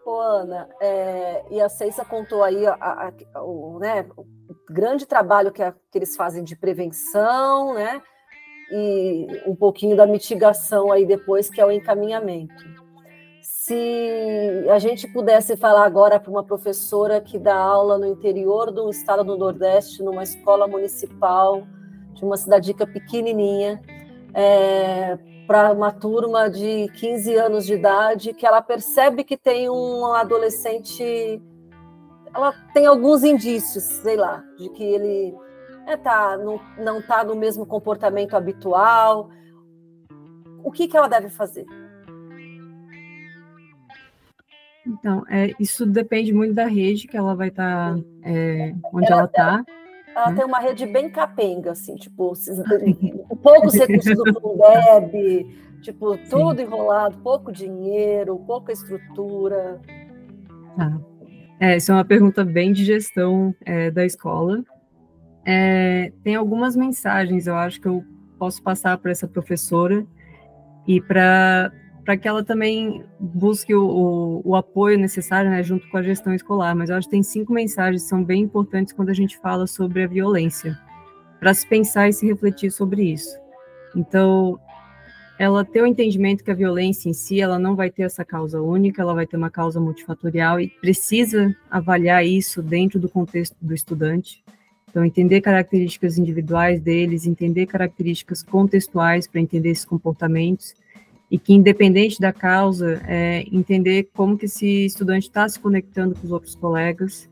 Ô, 0.06 0.20
Ana, 0.20 0.68
é, 0.82 1.44
e 1.52 1.62
a 1.62 1.70
Ceissa 1.70 2.04
contou 2.04 2.44
aí 2.44 2.66
a, 2.66 2.74
a, 2.74 3.14
a, 3.36 3.44
o, 3.44 3.80
né, 3.80 4.06
o 4.18 4.26
grande 4.70 5.06
trabalho 5.06 5.52
que, 5.52 5.64
que 5.92 5.98
eles 5.98 6.16
fazem 6.16 6.44
de 6.44 6.56
prevenção, 6.56 7.74
né? 7.74 8.02
E 8.72 9.28
um 9.46 9.56
pouquinho 9.56 9.96
da 9.98 10.08
mitigação 10.08 10.92
aí 10.92 11.06
depois, 11.06 11.50
que 11.50 11.60
é 11.60 11.66
o 11.66 11.72
encaminhamento. 11.72 12.81
Se 13.72 14.68
a 14.70 14.80
gente 14.80 15.08
pudesse 15.08 15.56
falar 15.56 15.86
agora 15.86 16.20
para 16.20 16.30
uma 16.30 16.44
professora 16.44 17.22
que 17.22 17.40
dá 17.40 17.56
aula 17.56 17.98
no 17.98 18.06
interior 18.06 18.70
do 18.70 18.90
estado 18.90 19.24
do 19.24 19.38
Nordeste, 19.38 20.04
numa 20.04 20.24
escola 20.24 20.68
municipal, 20.68 21.66
de 22.12 22.22
uma 22.22 22.36
cidadica 22.36 22.86
pequenininha, 22.86 23.82
é, 24.34 25.18
para 25.48 25.72
uma 25.72 25.90
turma 25.90 26.50
de 26.50 26.90
15 26.96 27.34
anos 27.38 27.66
de 27.66 27.76
idade 27.76 28.34
que 28.34 28.46
ela 28.46 28.62
percebe 28.62 29.24
que 29.24 29.38
tem 29.38 29.70
um 29.70 30.06
adolescente, 30.16 31.42
ela 32.36 32.54
tem 32.74 32.86
alguns 32.86 33.24
indícios, 33.24 33.86
sei 33.86 34.18
lá, 34.18 34.44
de 34.58 34.68
que 34.68 34.84
ele 34.84 35.34
é, 35.88 35.96
tá, 35.96 36.38
não, 36.78 37.00
está 37.00 37.24
no 37.24 37.38
mesmo 37.38 37.66
comportamento 37.66 38.36
habitual. 38.36 39.30
O 40.62 40.74
que, 40.74 40.90
que 40.90 40.98
ela 40.98 41.08
deve 41.08 41.30
fazer? 41.30 41.66
Então, 44.86 45.24
é, 45.30 45.52
isso 45.60 45.86
depende 45.86 46.34
muito 46.34 46.54
da 46.54 46.66
rede 46.66 47.08
que 47.08 47.16
ela 47.16 47.36
vai 47.36 47.50
estar, 47.50 47.96
tá, 47.96 48.02
é, 48.24 48.74
onde 48.94 49.12
ela 49.12 49.26
está. 49.26 49.64
Ela 50.16 50.30
né? 50.32 50.36
tem 50.36 50.46
uma 50.46 50.60
rede 50.60 50.86
bem 50.86 51.10
capenga, 51.10 51.72
assim, 51.72 51.96
tipo, 51.96 52.34
poucos 53.42 53.74
recursos 53.74 54.16
do 54.16 54.34
Fundeb, 54.42 55.48
tipo, 55.82 56.18
tudo 56.30 56.58
Sim. 56.58 56.64
enrolado, 56.64 57.18
pouco 57.20 57.52
dinheiro, 57.52 58.38
pouca 58.46 58.72
estrutura. 58.72 59.80
Ah. 60.78 60.98
É, 61.60 61.76
essa 61.76 61.92
é 61.92 61.96
uma 61.96 62.06
pergunta 62.06 62.44
bem 62.44 62.74
de 62.74 62.84
gestão 62.84 63.56
é, 63.64 63.92
da 63.92 64.04
escola. 64.04 64.64
É, 65.46 66.12
tem 66.24 66.36
algumas 66.36 66.76
mensagens, 66.76 67.46
eu 67.46 67.56
acho 67.56 67.80
que 67.80 67.88
eu 67.88 68.04
posso 68.40 68.64
passar 68.64 68.98
para 68.98 69.12
essa 69.12 69.28
professora 69.28 70.06
e 70.88 71.00
para 71.00 71.72
para 72.04 72.18
que 72.18 72.28
ela 72.28 72.44
também 72.44 73.04
busque 73.20 73.74
o, 73.74 73.84
o, 73.84 74.42
o 74.50 74.56
apoio 74.56 74.98
necessário, 74.98 75.50
né, 75.50 75.62
junto 75.62 75.88
com 75.90 75.98
a 75.98 76.04
gestão 76.04 76.34
escolar. 76.34 76.76
Mas 76.76 76.90
eu 76.90 76.96
acho 76.96 77.08
que 77.08 77.12
tem 77.12 77.24
cinco 77.24 77.54
mensagens 77.54 78.04
que 78.04 78.10
são 78.10 78.24
bem 78.24 78.42
importantes 78.42 78.94
quando 78.94 79.10
a 79.10 79.14
gente 79.14 79.38
fala 79.38 79.68
sobre 79.68 80.04
a 80.04 80.08
violência, 80.08 80.78
para 81.40 81.54
se 81.54 81.68
pensar 81.68 82.10
e 82.10 82.14
se 82.14 82.26
refletir 82.26 82.72
sobre 82.72 83.04
isso. 83.04 83.38
Então, 83.96 84.60
ela 85.38 85.66
ter 85.66 85.82
o 85.82 85.88
entendimento 85.88 86.44
que 86.44 86.52
a 86.52 86.56
violência 86.56 87.10
em 87.10 87.14
si, 87.14 87.42
ela 87.42 87.60
não 87.60 87.76
vai 87.76 87.90
ter 87.90 88.04
essa 88.04 88.24
causa 88.24 88.62
única, 88.62 89.02
ela 89.02 89.14
vai 89.14 89.28
ter 89.28 89.38
uma 89.38 89.50
causa 89.50 89.80
multifatorial 89.80 90.60
e 90.60 90.68
precisa 90.68 91.56
avaliar 91.70 92.26
isso 92.26 92.62
dentro 92.62 93.00
do 93.00 93.10
contexto 93.10 93.56
do 93.62 93.74
estudante. 93.74 94.44
Então, 94.90 95.06
entender 95.06 95.40
características 95.42 96.18
individuais 96.18 96.82
deles, 96.82 97.26
entender 97.26 97.66
características 97.66 98.44
contextuais 98.44 99.28
para 99.28 99.40
entender 99.40 99.70
esses 99.70 99.86
comportamentos 99.86 100.76
e 101.32 101.40
que, 101.40 101.54
independente 101.54 102.20
da 102.20 102.34
causa, 102.34 103.02
é, 103.08 103.46
entender 103.50 104.10
como 104.14 104.38
que 104.38 104.46
esse 104.46 104.86
estudante 104.86 105.24
está 105.24 105.48
se 105.48 105.58
conectando 105.58 106.14
com 106.14 106.26
os 106.26 106.32
outros 106.32 106.56
colegas, 106.56 107.30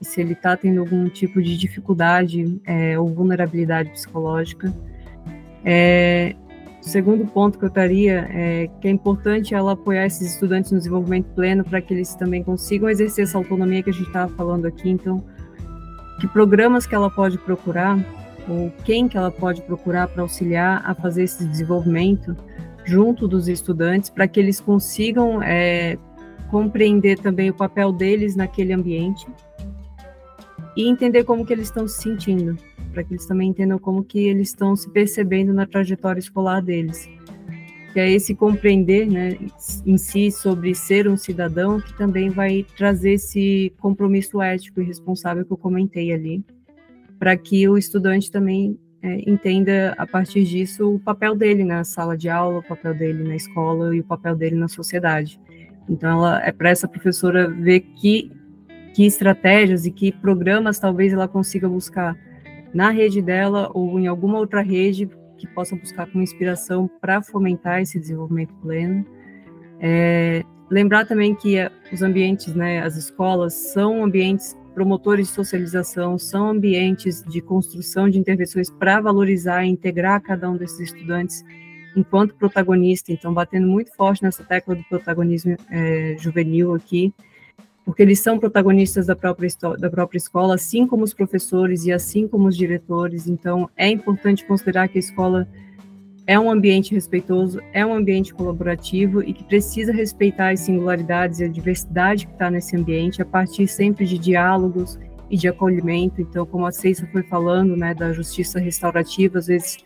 e 0.00 0.04
se 0.04 0.20
ele 0.20 0.34
está 0.34 0.56
tendo 0.56 0.80
algum 0.80 1.08
tipo 1.08 1.42
de 1.42 1.58
dificuldade 1.58 2.60
é, 2.64 2.96
ou 2.96 3.08
vulnerabilidade 3.08 3.90
psicológica. 3.90 4.72
É, 5.64 6.36
o 6.80 6.88
segundo 6.88 7.26
ponto 7.26 7.58
que 7.58 7.64
eu 7.64 7.68
estaria 7.68 8.28
é 8.30 8.68
que 8.80 8.86
é 8.86 8.90
importante 8.90 9.54
ela 9.54 9.72
apoiar 9.72 10.06
esses 10.06 10.34
estudantes 10.34 10.70
no 10.70 10.78
desenvolvimento 10.78 11.26
pleno 11.34 11.64
para 11.64 11.80
que 11.80 11.94
eles 11.94 12.14
também 12.14 12.44
consigam 12.44 12.88
exercer 12.88 13.24
essa 13.24 13.38
autonomia 13.38 13.82
que 13.82 13.90
a 13.90 13.92
gente 13.92 14.06
estava 14.06 14.32
falando 14.34 14.66
aqui. 14.66 14.88
Então, 14.88 15.24
que 16.20 16.28
programas 16.28 16.86
que 16.86 16.94
ela 16.94 17.10
pode 17.10 17.38
procurar 17.38 17.98
ou 18.48 18.72
quem 18.84 19.08
que 19.08 19.16
ela 19.16 19.30
pode 19.30 19.62
procurar 19.62 20.08
para 20.08 20.22
auxiliar 20.22 20.82
a 20.84 20.94
fazer 20.94 21.24
esse 21.24 21.44
desenvolvimento 21.44 22.36
junto 22.84 23.28
dos 23.28 23.48
estudantes 23.48 24.10
para 24.10 24.26
que 24.26 24.40
eles 24.40 24.60
consigam 24.60 25.42
é, 25.42 25.98
compreender 26.50 27.18
também 27.18 27.50
o 27.50 27.54
papel 27.54 27.92
deles 27.92 28.36
naquele 28.36 28.72
ambiente 28.72 29.26
e 30.76 30.88
entender 30.88 31.24
como 31.24 31.44
que 31.44 31.52
eles 31.52 31.68
estão 31.68 31.86
se 31.86 32.02
sentindo, 32.02 32.56
para 32.92 33.04
que 33.04 33.12
eles 33.12 33.26
também 33.26 33.50
entendam 33.50 33.78
como 33.78 34.02
que 34.02 34.20
eles 34.20 34.48
estão 34.48 34.74
se 34.74 34.88
percebendo 34.90 35.52
na 35.52 35.66
trajetória 35.66 36.20
escolar 36.20 36.62
deles. 36.62 37.08
Que 37.92 38.00
é 38.00 38.10
esse 38.10 38.34
compreender, 38.34 39.06
né, 39.06 39.36
em 39.84 39.98
si 39.98 40.30
sobre 40.30 40.74
ser 40.74 41.06
um 41.06 41.16
cidadão 41.16 41.78
que 41.78 41.96
também 41.96 42.30
vai 42.30 42.64
trazer 42.76 43.12
esse 43.12 43.72
compromisso 43.78 44.40
ético 44.40 44.80
e 44.80 44.84
responsável 44.84 45.44
que 45.44 45.52
eu 45.52 45.58
comentei 45.58 46.10
ali, 46.10 46.42
para 47.18 47.36
que 47.36 47.68
o 47.68 47.76
estudante 47.76 48.30
também 48.30 48.78
é, 49.02 49.28
entenda 49.28 49.94
a 49.98 50.06
partir 50.06 50.44
disso 50.44 50.94
o 50.94 50.98
papel 50.98 51.34
dele 51.34 51.64
na 51.64 51.82
sala 51.82 52.16
de 52.16 52.28
aula, 52.28 52.60
o 52.60 52.62
papel 52.62 52.94
dele 52.94 53.24
na 53.24 53.34
escola 53.34 53.94
e 53.94 54.00
o 54.00 54.04
papel 54.04 54.36
dele 54.36 54.54
na 54.54 54.68
sociedade. 54.68 55.40
Então, 55.88 56.18
ela 56.18 56.40
é 56.44 56.52
para 56.52 56.70
essa 56.70 56.86
professora 56.86 57.48
ver 57.48 57.80
que, 57.80 58.30
que 58.94 59.04
estratégias 59.04 59.84
e 59.84 59.90
que 59.90 60.12
programas 60.12 60.78
talvez 60.78 61.12
ela 61.12 61.26
consiga 61.26 61.68
buscar 61.68 62.16
na 62.72 62.90
rede 62.90 63.20
dela 63.20 63.70
ou 63.74 63.98
em 63.98 64.06
alguma 64.06 64.38
outra 64.38 64.62
rede 64.62 65.10
que 65.36 65.46
possa 65.48 65.74
buscar 65.74 66.06
como 66.06 66.22
inspiração 66.22 66.88
para 67.00 67.20
fomentar 67.20 67.80
esse 67.80 67.98
desenvolvimento 67.98 68.54
pleno. 68.62 69.04
É, 69.80 70.44
lembrar 70.70 71.04
também 71.06 71.34
que 71.34 71.56
os 71.92 72.02
ambientes, 72.02 72.54
né, 72.54 72.80
as 72.80 72.96
escolas, 72.96 73.52
são 73.52 74.04
ambientes 74.04 74.56
promotores 74.74 75.28
de 75.28 75.34
socialização, 75.34 76.18
são 76.18 76.48
ambientes 76.48 77.22
de 77.24 77.40
construção 77.40 78.08
de 78.08 78.18
intervenções 78.18 78.70
para 78.70 79.00
valorizar 79.00 79.64
e 79.64 79.68
integrar 79.68 80.20
cada 80.20 80.50
um 80.50 80.56
desses 80.56 80.80
estudantes 80.80 81.44
enquanto 81.96 82.34
protagonista. 82.34 83.12
Então, 83.12 83.32
batendo 83.32 83.66
muito 83.66 83.94
forte 83.94 84.22
nessa 84.22 84.42
tecla 84.42 84.74
do 84.74 84.84
protagonismo 84.84 85.56
é, 85.70 86.16
juvenil 86.18 86.74
aqui, 86.74 87.12
porque 87.84 88.02
eles 88.02 88.20
são 88.20 88.38
protagonistas 88.38 89.06
da 89.06 89.16
própria, 89.16 89.48
da 89.78 89.90
própria 89.90 90.18
escola, 90.18 90.54
assim 90.54 90.86
como 90.86 91.04
os 91.04 91.12
professores 91.12 91.84
e 91.84 91.92
assim 91.92 92.28
como 92.28 92.48
os 92.48 92.56
diretores. 92.56 93.26
Então, 93.26 93.68
é 93.76 93.88
importante 93.88 94.46
considerar 94.46 94.88
que 94.88 94.98
a 94.98 95.00
escola 95.00 95.48
é 96.26 96.38
um 96.38 96.50
ambiente 96.50 96.94
respeitoso, 96.94 97.60
é 97.72 97.84
um 97.84 97.94
ambiente 97.94 98.32
colaborativo 98.32 99.22
e 99.22 99.32
que 99.32 99.44
precisa 99.44 99.92
respeitar 99.92 100.50
as 100.50 100.60
singularidades 100.60 101.40
e 101.40 101.44
a 101.44 101.48
diversidade 101.48 102.26
que 102.26 102.32
está 102.32 102.50
nesse 102.50 102.76
ambiente 102.76 103.20
a 103.20 103.24
partir 103.24 103.66
sempre 103.66 104.06
de 104.06 104.18
diálogos 104.18 104.98
e 105.28 105.36
de 105.36 105.48
acolhimento. 105.48 106.20
Então, 106.20 106.46
como 106.46 106.66
a 106.66 106.72
Ceissa 106.72 107.08
foi 107.10 107.22
falando, 107.24 107.76
né, 107.76 107.94
da 107.94 108.12
justiça 108.12 108.60
restaurativa, 108.60 109.38
às 109.38 109.46
vezes 109.46 109.78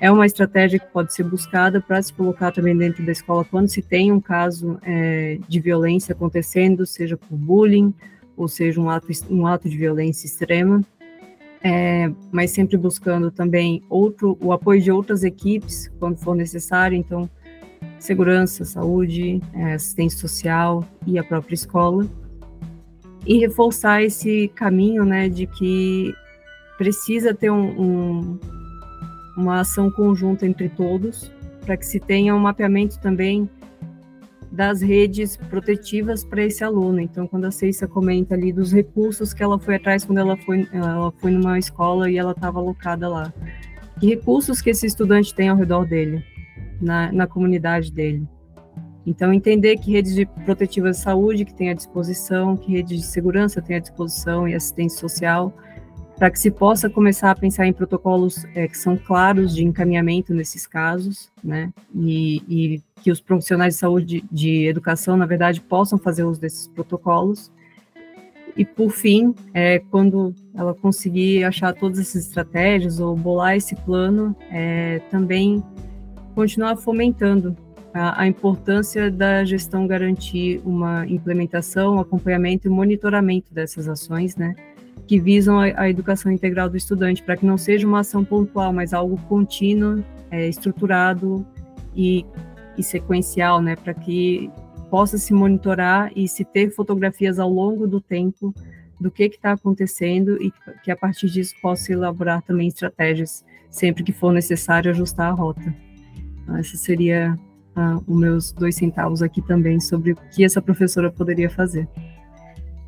é 0.00 0.10
uma 0.10 0.26
estratégia 0.26 0.78
que 0.78 0.86
pode 0.86 1.14
ser 1.14 1.24
buscada 1.24 1.80
para 1.80 2.00
se 2.02 2.12
colocar 2.12 2.52
também 2.52 2.76
dentro 2.76 3.04
da 3.04 3.12
escola 3.12 3.44
quando 3.44 3.68
se 3.68 3.82
tem 3.82 4.10
um 4.12 4.20
caso 4.20 4.78
é, 4.82 5.38
de 5.48 5.60
violência 5.60 6.12
acontecendo, 6.12 6.86
seja 6.86 7.16
por 7.16 7.36
bullying 7.36 7.92
ou 8.36 8.48
seja 8.48 8.80
um 8.80 8.88
ato, 8.88 9.08
um 9.28 9.46
ato 9.46 9.68
de 9.68 9.76
violência 9.76 10.26
extrema 10.26 10.82
é, 11.62 12.10
mas 12.30 12.50
sempre 12.50 12.76
buscando 12.76 13.30
também 13.30 13.82
outro, 13.88 14.38
o 14.40 14.52
apoio 14.52 14.80
de 14.80 14.92
outras 14.92 15.24
equipes 15.24 15.90
quando 15.98 16.16
for 16.16 16.34
necessário, 16.34 16.96
então 16.96 17.28
segurança, 17.98 18.64
saúde, 18.64 19.40
é, 19.52 19.74
assistência 19.74 20.18
social 20.18 20.84
e 21.06 21.18
a 21.18 21.24
própria 21.24 21.54
escola, 21.54 22.06
e 23.26 23.38
reforçar 23.38 24.02
esse 24.02 24.48
caminho, 24.54 25.04
né, 25.04 25.28
de 25.28 25.46
que 25.46 26.14
precisa 26.76 27.34
ter 27.34 27.50
um, 27.50 27.80
um, 27.80 28.38
uma 29.36 29.60
ação 29.60 29.90
conjunta 29.90 30.46
entre 30.46 30.68
todos, 30.68 31.30
para 31.66 31.76
que 31.76 31.84
se 31.84 31.98
tenha 31.98 32.34
um 32.34 32.38
mapeamento 32.38 32.98
também 33.00 33.50
das 34.50 34.80
redes 34.80 35.36
protetivas 35.36 36.24
para 36.24 36.44
esse 36.44 36.64
aluno. 36.64 37.00
Então, 37.00 37.26
quando 37.26 37.44
a 37.44 37.50
Ceissa 37.50 37.86
comenta 37.86 38.34
ali 38.34 38.52
dos 38.52 38.72
recursos 38.72 39.34
que 39.34 39.42
ela 39.42 39.58
foi 39.58 39.76
atrás 39.76 40.04
quando 40.04 40.18
ela 40.18 40.36
foi, 40.36 40.66
ela 40.72 41.12
foi 41.18 41.30
numa 41.30 41.58
escola 41.58 42.10
e 42.10 42.16
ela 42.16 42.32
estava 42.32 42.58
alocada 42.58 43.08
lá. 43.08 43.32
Que 44.00 44.06
recursos 44.06 44.60
que 44.60 44.70
esse 44.70 44.86
estudante 44.86 45.34
tem 45.34 45.48
ao 45.48 45.56
redor 45.56 45.84
dele, 45.84 46.24
na, 46.80 47.12
na 47.12 47.26
comunidade 47.26 47.92
dele. 47.92 48.26
Então, 49.06 49.32
entender 49.32 49.76
que 49.78 49.92
redes 49.92 50.14
de 50.14 50.26
protetivas 50.26 50.98
de 50.98 51.02
saúde 51.02 51.44
que 51.44 51.54
tem 51.54 51.70
à 51.70 51.74
disposição, 51.74 52.56
que 52.56 52.72
redes 52.72 53.00
de 53.00 53.06
segurança 53.06 53.62
tem 53.62 53.76
à 53.76 53.78
disposição 53.78 54.46
e 54.46 54.54
assistência 54.54 54.98
social, 54.98 55.52
para 56.18 56.30
que 56.30 56.38
se 56.38 56.50
possa 56.50 56.90
começar 56.90 57.30
a 57.30 57.34
pensar 57.34 57.66
em 57.66 57.72
protocolos 57.72 58.44
é, 58.54 58.66
que 58.66 58.76
são 58.76 58.96
claros 58.96 59.54
de 59.54 59.64
encaminhamento 59.64 60.34
nesses 60.34 60.66
casos, 60.66 61.30
né, 61.42 61.72
e, 61.94 62.42
e, 62.48 62.82
que 63.00 63.12
os 63.12 63.20
profissionais 63.20 63.74
de 63.74 63.80
saúde 63.80 64.24
de 64.30 64.66
educação, 64.66 65.16
na 65.16 65.24
verdade, 65.24 65.60
possam 65.60 65.96
fazer 65.96 66.24
uso 66.24 66.40
desses 66.40 66.66
protocolos. 66.66 67.52
E, 68.56 68.64
por 68.64 68.90
fim, 68.90 69.32
é, 69.54 69.78
quando 69.78 70.34
ela 70.56 70.74
conseguir 70.74 71.44
achar 71.44 71.72
todas 71.72 72.00
essas 72.00 72.26
estratégias 72.26 72.98
ou 72.98 73.14
bolar 73.14 73.54
esse 73.54 73.76
plano, 73.76 74.34
é, 74.50 75.00
também 75.12 75.62
continuar 76.34 76.74
fomentando 76.74 77.56
a, 77.94 78.22
a 78.22 78.26
importância 78.26 79.08
da 79.08 79.44
gestão 79.44 79.86
garantir 79.86 80.60
uma 80.64 81.06
implementação, 81.06 82.00
acompanhamento 82.00 82.66
e 82.66 82.70
monitoramento 82.70 83.54
dessas 83.54 83.88
ações, 83.88 84.34
né, 84.34 84.56
que 85.08 85.18
visam 85.18 85.58
a, 85.58 85.64
a 85.80 85.90
educação 85.90 86.30
integral 86.30 86.68
do 86.68 86.76
estudante, 86.76 87.22
para 87.22 87.36
que 87.36 87.46
não 87.46 87.56
seja 87.56 87.86
uma 87.86 88.00
ação 88.00 88.22
pontual, 88.22 88.72
mas 88.72 88.92
algo 88.92 89.16
contínuo, 89.22 90.04
é, 90.30 90.46
estruturado 90.46 91.44
e, 91.96 92.26
e 92.76 92.82
sequencial, 92.82 93.62
né, 93.62 93.74
para 93.74 93.94
que 93.94 94.50
possa 94.90 95.16
se 95.16 95.32
monitorar 95.32 96.12
e 96.14 96.28
se 96.28 96.44
ter 96.44 96.70
fotografias 96.70 97.38
ao 97.38 97.50
longo 97.50 97.86
do 97.86 98.00
tempo 98.00 98.54
do 99.00 99.10
que 99.10 99.24
está 99.24 99.52
acontecendo 99.52 100.40
e 100.42 100.52
que 100.82 100.90
a 100.90 100.96
partir 100.96 101.28
disso 101.30 101.54
possa 101.62 101.92
elaborar 101.92 102.42
também 102.42 102.68
estratégias 102.68 103.44
sempre 103.70 104.02
que 104.02 104.12
for 104.12 104.32
necessário 104.32 104.90
ajustar 104.90 105.30
a 105.30 105.34
rota. 105.34 105.74
Então, 106.42 106.56
essa 106.56 106.76
seria 106.76 107.38
uh, 107.76 108.04
os 108.06 108.20
meus 108.20 108.52
dois 108.52 108.74
centavos 108.74 109.22
aqui 109.22 109.40
também 109.40 109.80
sobre 109.80 110.12
o 110.12 110.16
que 110.34 110.44
essa 110.44 110.60
professora 110.60 111.10
poderia 111.10 111.48
fazer. 111.48 111.88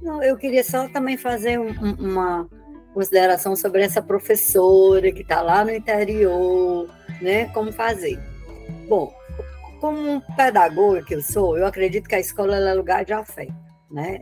Não, 0.03 0.23
eu 0.23 0.37
queria 0.37 0.65
só 0.65 0.89
também 0.89 1.17
fazer 1.17 1.59
um, 1.59 1.73
uma 1.99 2.49
consideração 2.95 3.55
sobre 3.55 3.83
essa 3.83 4.03
professora 4.03 5.13
que 5.13 5.23
está 5.23 5.43
lá 5.43 5.65
no 5.65 5.71
interior, 5.71 6.89
né? 7.21 7.47
Como 7.47 7.73
fazer. 7.73 8.19
Bom, 8.89 9.13
como 9.81 10.21
pedagoga 10.37 11.03
que 11.03 11.15
eu 11.15 11.23
sou, 11.23 11.57
eu 11.57 11.67
acredito 11.67 12.09
que 12.09 12.15
a 12.15 12.21
escola 12.21 12.57
é 12.57 12.75
lugar 12.75 13.05
de 13.05 13.13
afeto, 13.13 13.55
né? 13.91 14.21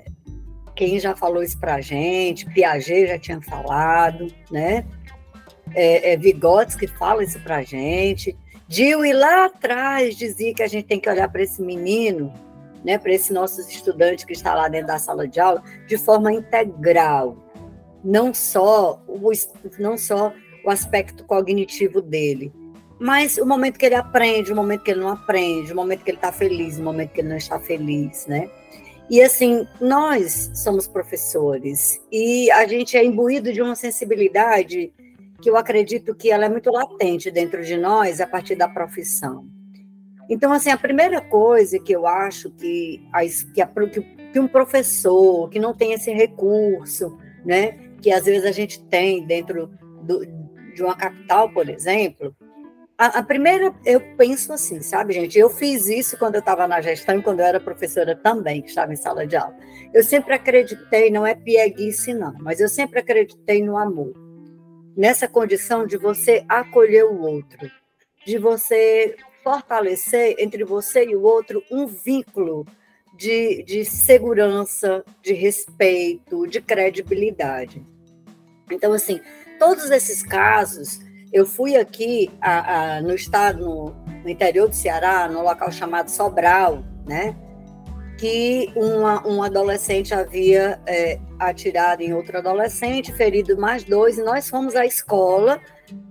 Quem 0.75 0.99
já 1.01 1.17
falou 1.17 1.43
isso 1.43 1.59
para 1.59 1.77
a 1.77 1.81
gente, 1.81 2.47
Piaget 2.47 3.09
já 3.09 3.19
tinha 3.19 3.41
falado, 3.41 4.33
né? 4.51 4.85
É, 5.75 6.13
é 6.13 6.17
Vygotsky 6.17 6.87
fala 6.87 7.23
isso 7.23 7.41
para 7.41 7.57
a 7.57 7.63
gente. 7.63 8.37
Dewey 8.69 9.13
lá 9.13 9.47
atrás 9.47 10.17
dizia 10.17 10.55
que 10.55 10.63
a 10.63 10.69
gente 10.69 10.87
tem 10.87 11.01
que 11.01 11.09
olhar 11.09 11.29
para 11.29 11.43
esse 11.43 11.61
menino 11.63 12.33
né, 12.85 12.99
para 12.99 13.13
esse 13.13 13.33
nosso 13.33 13.61
estudante 13.61 14.27
que 14.27 14.33
está 14.33 14.55
lá 14.55 14.69
dentro 14.69 14.89
da 14.89 14.99
sala 14.99 15.27
de 15.27 15.41
aula, 15.41 15.63
de 15.87 15.97
forma 15.97 16.33
integral, 16.33 17.37
não 18.03 18.33
só 18.33 19.03
o, 19.07 19.31
não 19.79 19.97
só 19.97 20.33
o 20.65 20.71
aspecto 20.71 21.25
cognitivo 21.25 22.01
dele, 22.01 22.53
mas 22.99 23.39
o 23.39 23.47
momento 23.47 23.79
que 23.79 23.87
ele 23.87 23.95
aprende, 23.95 24.53
o 24.53 24.57
momento 24.57 24.83
que 24.83 24.91
ele 24.91 25.01
não 25.01 25.09
aprende, 25.09 25.73
o 25.73 25.77
momento 25.77 26.03
que 26.03 26.11
ele 26.11 26.19
está 26.19 26.33
feliz, 26.33 26.79
o 26.79 26.83
momento 26.83 27.13
que 27.13 27.21
ele 27.21 27.29
não 27.29 27.37
está 27.37 27.59
feliz, 27.61 28.27
né? 28.27 28.51
E 29.11 29.23
assim, 29.23 29.67
nós 29.81 30.51
somos 30.55 30.87
professores 30.87 32.01
e 32.13 32.51
a 32.51 32.67
gente 32.67 32.97
é 32.97 33.05
imbuído 33.05 33.53
de 33.53 33.63
uma 33.63 33.75
sensibilidade 33.75 34.93
que 35.41 35.49
eu 35.49 35.57
acredito 35.57 36.15
que 36.15 36.31
ela 36.31 36.45
é 36.45 36.49
muito 36.49 36.71
latente 36.71 37.31
dentro 37.31 37.65
de 37.65 37.77
nós 37.77 38.21
a 38.21 38.27
partir 38.27 38.57
da 38.57 38.69
profissão. 38.69 39.47
Então, 40.29 40.53
assim, 40.53 40.71
a 40.71 40.77
primeira 40.77 41.21
coisa 41.21 41.79
que 41.79 41.93
eu 41.93 42.07
acho 42.07 42.51
que, 42.51 43.03
a, 43.13 43.21
que, 43.23 44.01
que 44.33 44.41
um 44.41 44.49
professor 44.49 45.49
que 45.49 45.59
não 45.59 45.75
tem 45.75 45.93
esse 45.93 46.11
recurso, 46.11 47.19
né, 47.45 47.79
que 48.03 48.11
às 48.11 48.25
vezes 48.25 48.45
a 48.45 48.53
gente 48.53 48.83
tem 48.85 49.25
dentro 49.27 49.71
do, 50.03 50.27
de 50.75 50.83
uma 50.83 50.95
capital, 50.95 51.51
por 51.51 51.69
exemplo, 51.69 52.35
a, 52.99 53.21
a, 53.21 53.23
primeira, 53.23 53.73
eu 53.87 54.01
penso 54.17 54.53
assim, 54.53 54.83
sabe, 54.83 55.15
gente? 55.15 55.39
Eu 55.39 55.49
fiz 55.49 55.87
isso 55.87 56.19
quando 56.19 56.35
eu 56.35 56.41
estava 56.41 56.67
na 56.67 56.81
gestão 56.81 57.17
e 57.17 57.23
quando 57.23 57.41
eu 57.41 57.47
era 57.47 57.61
professora 57.61 58.17
também, 58.17 58.61
que 58.61 58.69
estava 58.69 58.93
em 58.93 58.97
sala 58.97 59.25
de 59.25 59.37
aula. 59.37 59.57
Eu 59.95 60.03
sempre 60.03 60.35
acreditei, 60.35 61.09
não 61.09 61.25
é 61.25 61.35
pieguice, 61.35 62.13
não, 62.13 62.35
mas 62.41 62.61
eu 62.61 62.69
sempre 62.69 62.99
acreditei 62.99 63.63
no 63.63 63.79
amor. 63.79 64.13
Nessa 64.97 65.29
condição 65.29 65.87
de 65.87 65.97
você 65.97 66.45
acolher 66.49 67.05
o 67.05 67.21
outro, 67.21 67.71
de 68.27 68.37
você 68.37 69.15
fortalecer 69.43 70.37
entre 70.39 70.65
você 70.65 71.05
e 71.05 71.17
o 71.17 71.23
outro 71.23 71.63
um 71.71 71.87
vínculo 71.87 72.67
de, 73.19 73.65
de 73.65 73.85
segurança, 73.85 75.05
de 75.23 75.33
respeito, 75.33 76.47
de 76.47 76.61
credibilidade. 76.61 77.85
Então, 78.71 78.93
assim, 78.93 79.21
todos 79.59 79.91
esses 79.91 80.23
casos, 80.23 81.01
eu 81.33 81.45
fui 81.45 81.77
aqui 81.77 82.31
a, 82.41 82.97
a, 82.97 83.03
no 83.03 83.15
estado, 83.15 83.59
no, 83.65 83.91
no, 84.23 84.29
interior 84.29 84.69
do 84.69 84.75
Ceará, 84.75 85.29
no 85.29 85.43
local 85.43 85.73
chamado 85.73 86.11
Sobral, 86.11 86.85
né? 87.07 87.37
Que 88.19 88.73
uma, 88.75 89.27
um 89.27 89.43
adolescente 89.43 90.15
havia 90.15 90.81
é, 90.87 91.19
atirado 91.39 92.03
em 92.03 92.13
outro 92.13 92.39
adolescente, 92.39 93.13
ferido 93.13 93.57
mais 93.57 93.85
dois, 93.85 94.19
e 94.19 94.23
nós 94.23 94.49
fomos 94.49 94.77
à 94.77 94.87
escola. 94.87 95.61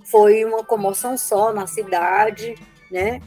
Foi 0.05 0.43
uma 0.43 0.63
comoção 0.63 1.17
só 1.17 1.53
na 1.53 1.67
cidade, 1.67 2.55
né? 2.91 3.21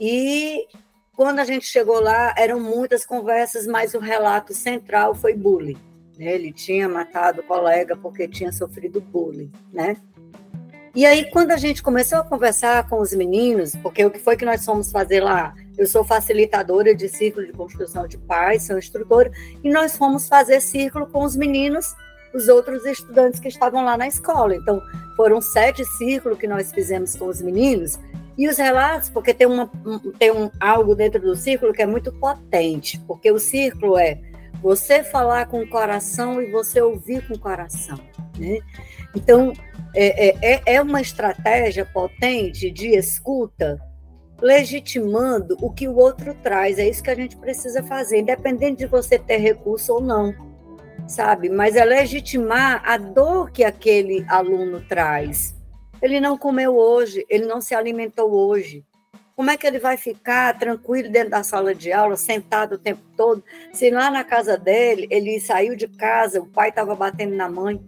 E 0.00 0.66
quando 1.14 1.38
a 1.38 1.44
gente 1.44 1.66
chegou 1.66 2.00
lá, 2.00 2.34
eram 2.36 2.58
muitas 2.58 3.04
conversas, 3.04 3.66
mas 3.66 3.94
o 3.94 3.98
relato 3.98 4.54
central 4.54 5.14
foi 5.14 5.34
bullying. 5.34 5.76
Né? 6.18 6.34
Ele 6.34 6.52
tinha 6.52 6.88
matado 6.88 7.40
o 7.40 7.44
colega 7.44 7.96
porque 7.96 8.26
tinha 8.26 8.52
sofrido 8.52 9.00
bullying, 9.00 9.52
né? 9.72 9.96
E 10.92 11.06
aí, 11.06 11.30
quando 11.30 11.52
a 11.52 11.56
gente 11.56 11.84
começou 11.84 12.18
a 12.18 12.24
conversar 12.24 12.88
com 12.88 13.00
os 13.00 13.12
meninos, 13.12 13.76
porque 13.76 14.04
o 14.04 14.10
que 14.10 14.18
foi 14.18 14.36
que 14.36 14.44
nós 14.44 14.64
fomos 14.64 14.90
fazer 14.90 15.20
lá? 15.20 15.54
Eu 15.78 15.86
sou 15.86 16.02
facilitadora 16.02 16.92
de 16.94 17.08
círculo 17.08 17.46
de 17.46 17.52
construção 17.52 18.08
de 18.08 18.18
paz, 18.18 18.64
sou 18.64 18.76
instrutora, 18.76 19.30
e 19.62 19.70
nós 19.70 19.96
fomos 19.96 20.26
fazer 20.26 20.60
círculo 20.60 21.06
com 21.06 21.22
os 21.22 21.36
meninos, 21.36 21.94
os 22.34 22.48
outros 22.48 22.84
estudantes 22.84 23.38
que 23.38 23.46
estavam 23.46 23.84
lá 23.84 23.96
na 23.96 24.08
escola. 24.08 24.56
Então, 24.56 24.82
foram 25.16 25.40
sete 25.40 25.84
círculos 25.84 26.38
que 26.38 26.48
nós 26.48 26.72
fizemos 26.72 27.14
com 27.14 27.26
os 27.26 27.40
meninos, 27.40 27.96
e 28.40 28.48
os 28.48 28.56
relatos, 28.56 29.10
porque 29.10 29.34
tem, 29.34 29.46
uma, 29.46 29.70
tem 30.18 30.32
um, 30.32 30.50
algo 30.58 30.94
dentro 30.94 31.20
do 31.20 31.36
círculo 31.36 31.74
que 31.74 31.82
é 31.82 31.86
muito 31.86 32.10
potente, 32.10 32.98
porque 33.06 33.30
o 33.30 33.38
círculo 33.38 33.98
é 33.98 34.18
você 34.62 35.04
falar 35.04 35.44
com 35.44 35.60
o 35.60 35.68
coração 35.68 36.40
e 36.40 36.50
você 36.50 36.80
ouvir 36.80 37.28
com 37.28 37.34
o 37.34 37.38
coração. 37.38 38.00
Né? 38.38 38.60
Então, 39.14 39.52
é, 39.94 40.28
é, 40.28 40.54
é, 40.54 40.62
é 40.76 40.80
uma 40.80 41.02
estratégia 41.02 41.84
potente 41.84 42.70
de 42.70 42.96
escuta, 42.96 43.78
legitimando 44.40 45.54
o 45.60 45.70
que 45.70 45.86
o 45.86 45.96
outro 45.96 46.32
traz. 46.42 46.78
É 46.78 46.88
isso 46.88 47.02
que 47.02 47.10
a 47.10 47.14
gente 47.14 47.36
precisa 47.36 47.82
fazer, 47.82 48.20
independente 48.20 48.78
de 48.78 48.86
você 48.86 49.18
ter 49.18 49.36
recurso 49.36 49.92
ou 49.92 50.00
não, 50.00 50.34
sabe? 51.06 51.50
Mas 51.50 51.76
é 51.76 51.84
legitimar 51.84 52.80
a 52.86 52.96
dor 52.96 53.50
que 53.50 53.64
aquele 53.64 54.24
aluno 54.30 54.80
traz 54.88 55.59
ele 56.02 56.20
não 56.20 56.36
comeu 56.36 56.76
hoje, 56.76 57.24
ele 57.28 57.46
não 57.46 57.60
se 57.60 57.74
alimentou 57.74 58.30
hoje. 58.30 58.84
Como 59.36 59.50
é 59.50 59.56
que 59.56 59.66
ele 59.66 59.78
vai 59.78 59.96
ficar 59.96 60.58
tranquilo 60.58 61.10
dentro 61.10 61.30
da 61.30 61.42
sala 61.42 61.74
de 61.74 61.92
aula, 61.92 62.16
sentado 62.16 62.74
o 62.74 62.78
tempo 62.78 63.02
todo, 63.16 63.42
se 63.72 63.90
lá 63.90 64.10
na 64.10 64.22
casa 64.22 64.56
dele, 64.56 65.06
ele 65.10 65.40
saiu 65.40 65.74
de 65.74 65.88
casa, 65.88 66.40
o 66.40 66.46
pai 66.46 66.68
estava 66.68 66.94
batendo 66.94 67.34
na 67.34 67.48
mãe? 67.48 67.80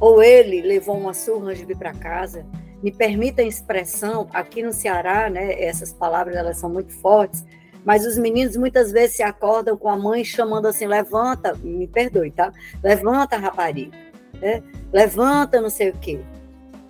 Ou 0.00 0.22
ele 0.22 0.62
levou 0.62 0.96
uma 0.96 1.12
surra 1.12 1.54
de 1.54 1.64
vir 1.64 1.76
para 1.76 1.92
casa? 1.92 2.46
Me 2.82 2.90
permita 2.90 3.42
a 3.42 3.44
expressão, 3.44 4.26
aqui 4.32 4.62
no 4.62 4.72
Ceará, 4.72 5.28
né, 5.28 5.62
essas 5.62 5.92
palavras 5.92 6.34
elas 6.34 6.56
são 6.56 6.70
muito 6.70 6.94
fortes, 6.94 7.44
mas 7.84 8.06
os 8.06 8.16
meninos 8.16 8.56
muitas 8.56 8.90
vezes 8.90 9.16
se 9.16 9.22
acordam 9.22 9.76
com 9.76 9.88
a 9.88 9.98
mãe 9.98 10.24
chamando 10.24 10.66
assim: 10.66 10.86
levanta, 10.86 11.54
me 11.62 11.86
perdoe, 11.86 12.30
tá? 12.30 12.52
Levanta, 12.82 13.36
rapariga, 13.36 13.96
né? 14.40 14.62
levanta, 14.90 15.60
não 15.60 15.70
sei 15.70 15.90
o 15.90 15.98
quê 15.98 16.20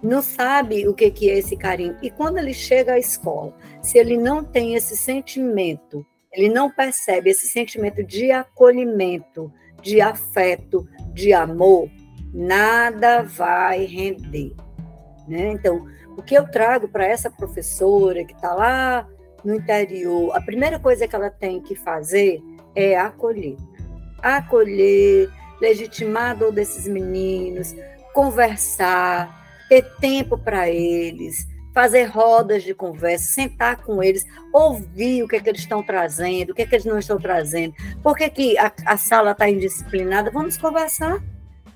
não 0.02 0.22
sabe 0.22 0.88
o 0.88 0.94
que, 0.94 1.10
que 1.10 1.30
é 1.30 1.38
esse 1.38 1.56
carinho. 1.56 1.96
E 2.02 2.10
quando 2.10 2.38
ele 2.38 2.54
chega 2.54 2.94
à 2.94 2.98
escola, 2.98 3.54
se 3.82 3.98
ele 3.98 4.16
não 4.16 4.42
tem 4.42 4.74
esse 4.74 4.96
sentimento, 4.96 6.06
ele 6.32 6.48
não 6.48 6.70
percebe 6.70 7.30
esse 7.30 7.48
sentimento 7.48 8.02
de 8.04 8.30
acolhimento, 8.30 9.52
de 9.82 10.00
afeto, 10.00 10.88
de 11.12 11.32
amor, 11.32 11.90
nada 12.32 13.22
vai 13.22 13.84
render. 13.84 14.54
Né? 15.26 15.52
Então, 15.52 15.86
o 16.16 16.22
que 16.22 16.34
eu 16.34 16.48
trago 16.48 16.88
para 16.88 17.06
essa 17.06 17.30
professora 17.30 18.24
que 18.24 18.32
está 18.32 18.54
lá 18.54 19.08
no 19.44 19.54
interior, 19.54 20.36
a 20.36 20.40
primeira 20.40 20.78
coisa 20.78 21.08
que 21.08 21.16
ela 21.16 21.30
tem 21.30 21.60
que 21.60 21.74
fazer 21.74 22.40
é 22.74 22.96
acolher. 22.96 23.56
Acolher, 24.22 25.30
legitimar 25.60 26.32
a 26.32 26.34
dor 26.34 26.52
desses 26.52 26.86
meninos, 26.86 27.74
conversar, 28.12 29.39
ter 29.70 29.84
tempo 30.00 30.36
para 30.36 30.68
eles, 30.68 31.46
fazer 31.72 32.06
rodas 32.06 32.64
de 32.64 32.74
conversa, 32.74 33.32
sentar 33.32 33.76
com 33.76 34.02
eles, 34.02 34.26
ouvir 34.52 35.22
o 35.22 35.28
que, 35.28 35.36
é 35.36 35.40
que 35.40 35.48
eles 35.48 35.60
estão 35.60 35.80
trazendo, 35.80 36.50
o 36.50 36.54
que, 36.54 36.62
é 36.62 36.66
que 36.66 36.74
eles 36.74 36.84
não 36.84 36.98
estão 36.98 37.18
trazendo, 37.20 37.72
por 38.02 38.16
que, 38.16 38.28
que 38.28 38.58
a, 38.58 38.72
a 38.84 38.96
sala 38.96 39.30
está 39.30 39.48
indisciplinada, 39.48 40.32
vamos 40.32 40.58
conversar. 40.58 41.22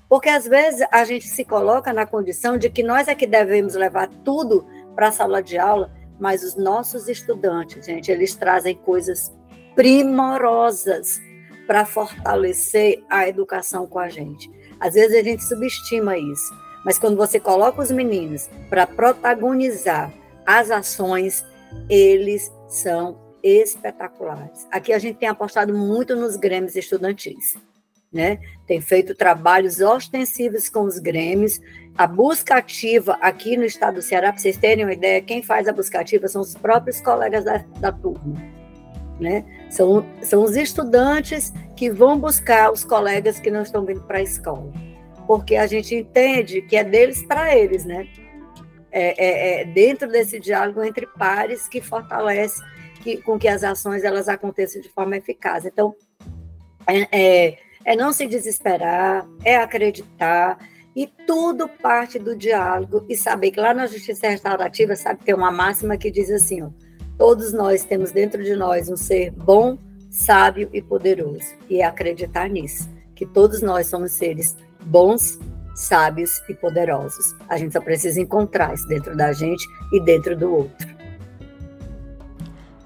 Porque 0.09 0.27
às 0.27 0.45
vezes 0.45 0.85
a 0.91 1.05
gente 1.05 1.25
se 1.25 1.45
coloca 1.45 1.93
na 1.93 2.05
condição 2.05 2.57
de 2.57 2.69
que 2.69 2.83
nós 2.83 3.07
é 3.07 3.15
que 3.15 3.25
devemos 3.25 3.73
levar 3.73 4.09
tudo 4.25 4.67
para 4.93 5.07
a 5.07 5.11
sala 5.11 5.41
de 5.41 5.57
aula, 5.57 5.89
mas 6.19 6.43
os 6.43 6.55
nossos 6.55 7.07
estudantes, 7.07 7.85
gente, 7.85 8.11
eles 8.11 8.35
trazem 8.35 8.75
coisas 8.75 9.33
primorosas 9.73 11.19
para 11.65 11.85
fortalecer 11.85 13.03
a 13.09 13.27
educação 13.27 13.87
com 13.87 13.99
a 13.99 14.09
gente. 14.09 14.51
Às 14.79 14.93
vezes 14.93 15.17
a 15.17 15.23
gente 15.23 15.43
subestima 15.43 16.17
isso, 16.17 16.53
mas 16.85 16.97
quando 16.97 17.17
você 17.17 17.39
coloca 17.39 17.81
os 17.81 17.91
meninos 17.91 18.49
para 18.69 18.87
protagonizar 18.87 20.13
as 20.45 20.71
ações, 20.71 21.43
eles 21.89 22.49
são 22.69 23.19
espetaculares. 23.43 24.65
Aqui 24.71 24.93
a 24.93 24.99
gente 24.99 25.17
tem 25.17 25.27
apostado 25.27 25.73
muito 25.73 26.15
nos 26.15 26.37
grêmios 26.37 26.75
estudantis 26.75 27.55
né? 28.15 28.39
Tem 28.65 28.79
feito 28.79 29.13
trabalhos 29.13 29.81
ostensivos 29.81 30.69
com 30.69 30.83
os 30.83 30.97
grêmios. 30.99 31.59
A 31.97 32.07
busca 32.07 32.55
ativa 32.55 33.17
aqui 33.19 33.57
no 33.57 33.65
estado 33.65 33.95
do 33.95 34.01
Ceará, 34.01 34.31
para 34.31 34.41
vocês 34.41 34.55
terem 34.55 34.85
uma 34.85 34.93
ideia, 34.93 35.21
quem 35.21 35.43
faz 35.43 35.67
a 35.67 35.73
busca 35.73 35.99
ativa 35.99 36.29
são 36.29 36.41
os 36.41 36.55
próprios 36.55 37.01
colegas 37.01 37.43
da, 37.43 37.57
da 37.79 37.91
turma. 37.91 38.41
Né? 39.19 39.43
São, 39.69 40.05
são 40.21 40.43
os 40.43 40.55
estudantes 40.55 41.53
que 41.75 41.89
vão 41.89 42.17
buscar 42.17 42.71
os 42.71 42.85
colegas 42.85 43.37
que 43.37 43.51
não 43.51 43.63
estão 43.63 43.85
vindo 43.85 44.01
para 44.01 44.19
a 44.19 44.23
escola. 44.23 44.71
Porque 45.27 45.55
a 45.55 45.67
gente 45.67 45.95
entende 45.95 46.61
que 46.61 46.75
é 46.75 46.83
deles 46.83 47.23
para 47.23 47.55
eles, 47.55 47.85
né? 47.85 48.07
É, 48.91 49.25
é, 49.25 49.61
é, 49.61 49.65
dentro 49.65 50.09
desse 50.09 50.39
diálogo 50.39 50.81
entre 50.81 51.05
pares 51.05 51.67
que 51.67 51.81
fortalece 51.81 52.61
que, 53.01 53.17
com 53.17 53.37
que 53.37 53.47
as 53.47 53.63
ações 53.63 54.03
elas 54.03 54.29
aconteçam 54.29 54.81
de 54.81 54.89
forma 54.89 55.17
eficaz. 55.17 55.65
Então, 55.65 55.93
é, 56.87 57.07
é 57.11 57.57
é 57.85 57.95
não 57.95 58.11
se 58.11 58.25
desesperar, 58.25 59.27
é 59.43 59.57
acreditar, 59.57 60.57
e 60.95 61.05
tudo 61.27 61.69
parte 61.69 62.17
do 62.17 62.35
diálogo 62.35 63.05
e 63.07 63.15
saber 63.15 63.51
que 63.51 63.59
lá 63.59 63.73
na 63.73 63.85
justiça 63.85 64.27
restaurativa, 64.27 64.95
sabe, 64.95 65.23
tem 65.23 65.35
uma 65.35 65.51
máxima 65.51 65.95
que 65.95 66.09
diz 66.09 66.31
assim, 66.31 66.63
ó, 66.63 66.69
todos 67.15 67.53
nós 67.53 67.83
temos 67.83 68.11
dentro 68.11 68.43
de 68.43 68.55
nós 68.55 68.89
um 68.89 68.97
ser 68.97 69.29
bom, 69.31 69.77
sábio 70.09 70.69
e 70.73 70.81
poderoso, 70.81 71.53
e 71.69 71.81
é 71.81 71.85
acreditar 71.85 72.49
nisso, 72.49 72.89
que 73.13 73.25
todos 73.25 73.61
nós 73.61 73.87
somos 73.87 74.13
seres 74.13 74.57
bons, 74.85 75.39
sábios 75.75 76.41
e 76.47 76.53
poderosos. 76.53 77.35
A 77.49 77.57
gente 77.57 77.73
só 77.73 77.81
precisa 77.81 78.21
encontrar 78.21 78.73
isso 78.73 78.87
dentro 78.87 79.15
da 79.15 79.33
gente 79.33 79.67
e 79.91 79.99
dentro 79.99 80.37
do 80.37 80.53
outro. 80.53 80.95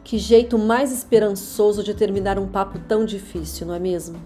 Que 0.03 0.17
jeito 0.17 0.57
mais 0.57 0.91
esperançoso 0.91 1.83
de 1.83 1.93
terminar 1.93 2.39
um 2.39 2.47
papo 2.47 2.79
tão 2.79 3.05
difícil, 3.05 3.67
não 3.67 3.75
é 3.75 3.79
mesmo? 3.79 4.19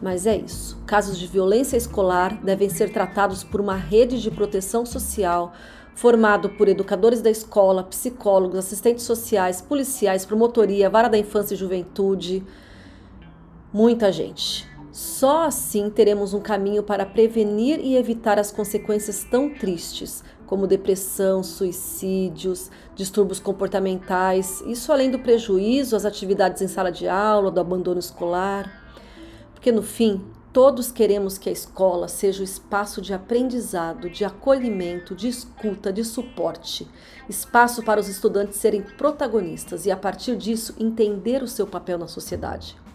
Mas 0.00 0.26
é 0.26 0.36
isso. 0.36 0.80
Casos 0.86 1.18
de 1.18 1.26
violência 1.26 1.76
escolar 1.76 2.40
devem 2.44 2.68
ser 2.68 2.92
tratados 2.92 3.42
por 3.42 3.60
uma 3.60 3.74
rede 3.74 4.22
de 4.22 4.30
proteção 4.30 4.86
social 4.86 5.52
formado 5.96 6.50
por 6.50 6.68
educadores 6.68 7.22
da 7.22 7.30
escola, 7.30 7.82
psicólogos, 7.82 8.58
assistentes 8.58 9.04
sociais, 9.04 9.62
policiais, 9.62 10.26
promotoria, 10.26 10.90
vara 10.90 11.08
da 11.08 11.16
infância 11.16 11.54
e 11.54 11.56
juventude, 11.56 12.44
muita 13.72 14.12
gente. 14.12 14.68
Só 14.96 15.42
assim 15.42 15.90
teremos 15.90 16.32
um 16.32 16.40
caminho 16.40 16.82
para 16.82 17.04
prevenir 17.04 17.78
e 17.80 17.98
evitar 17.98 18.38
as 18.38 18.50
consequências 18.50 19.24
tão 19.24 19.52
tristes, 19.52 20.24
como 20.46 20.66
depressão, 20.66 21.42
suicídios, 21.42 22.70
distúrbios 22.94 23.38
comportamentais, 23.38 24.62
isso 24.62 24.90
além 24.90 25.10
do 25.10 25.18
prejuízo 25.18 25.96
às 25.96 26.06
atividades 26.06 26.62
em 26.62 26.66
sala 26.66 26.90
de 26.90 27.06
aula, 27.06 27.50
do 27.50 27.60
abandono 27.60 28.00
escolar. 28.00 28.88
Porque 29.52 29.70
no 29.70 29.82
fim, 29.82 30.24
todos 30.50 30.90
queremos 30.90 31.36
que 31.36 31.50
a 31.50 31.52
escola 31.52 32.08
seja 32.08 32.40
o 32.40 32.44
espaço 32.44 33.02
de 33.02 33.12
aprendizado, 33.12 34.08
de 34.08 34.24
acolhimento, 34.24 35.14
de 35.14 35.28
escuta, 35.28 35.92
de 35.92 36.04
suporte, 36.04 36.88
espaço 37.28 37.82
para 37.82 38.00
os 38.00 38.08
estudantes 38.08 38.58
serem 38.58 38.80
protagonistas 38.80 39.84
e, 39.84 39.90
a 39.90 39.96
partir 39.96 40.38
disso, 40.38 40.74
entender 40.80 41.42
o 41.42 41.46
seu 41.46 41.66
papel 41.66 41.98
na 41.98 42.08
sociedade. 42.08 42.85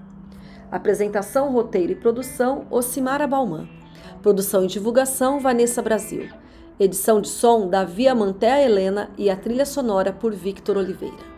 Apresentação, 0.72 1.52
roteiro 1.52 1.92
e 1.92 1.96
produção, 1.96 2.66
Ocimara 2.72 3.28
Balman. 3.28 3.83
Produção 4.22 4.64
e 4.64 4.68
divulgação, 4.68 5.40
Vanessa 5.40 5.82
Brasil. 5.82 6.30
Edição 6.80 7.22
de 7.22 7.28
som, 7.28 7.68
Davi 7.68 8.08
Amantea 8.08 8.62
Helena 8.62 9.10
e 9.18 9.30
a 9.30 9.36
trilha 9.36 9.66
sonora 9.66 10.12
por 10.12 10.34
Victor 10.34 10.78
Oliveira. 10.78 11.33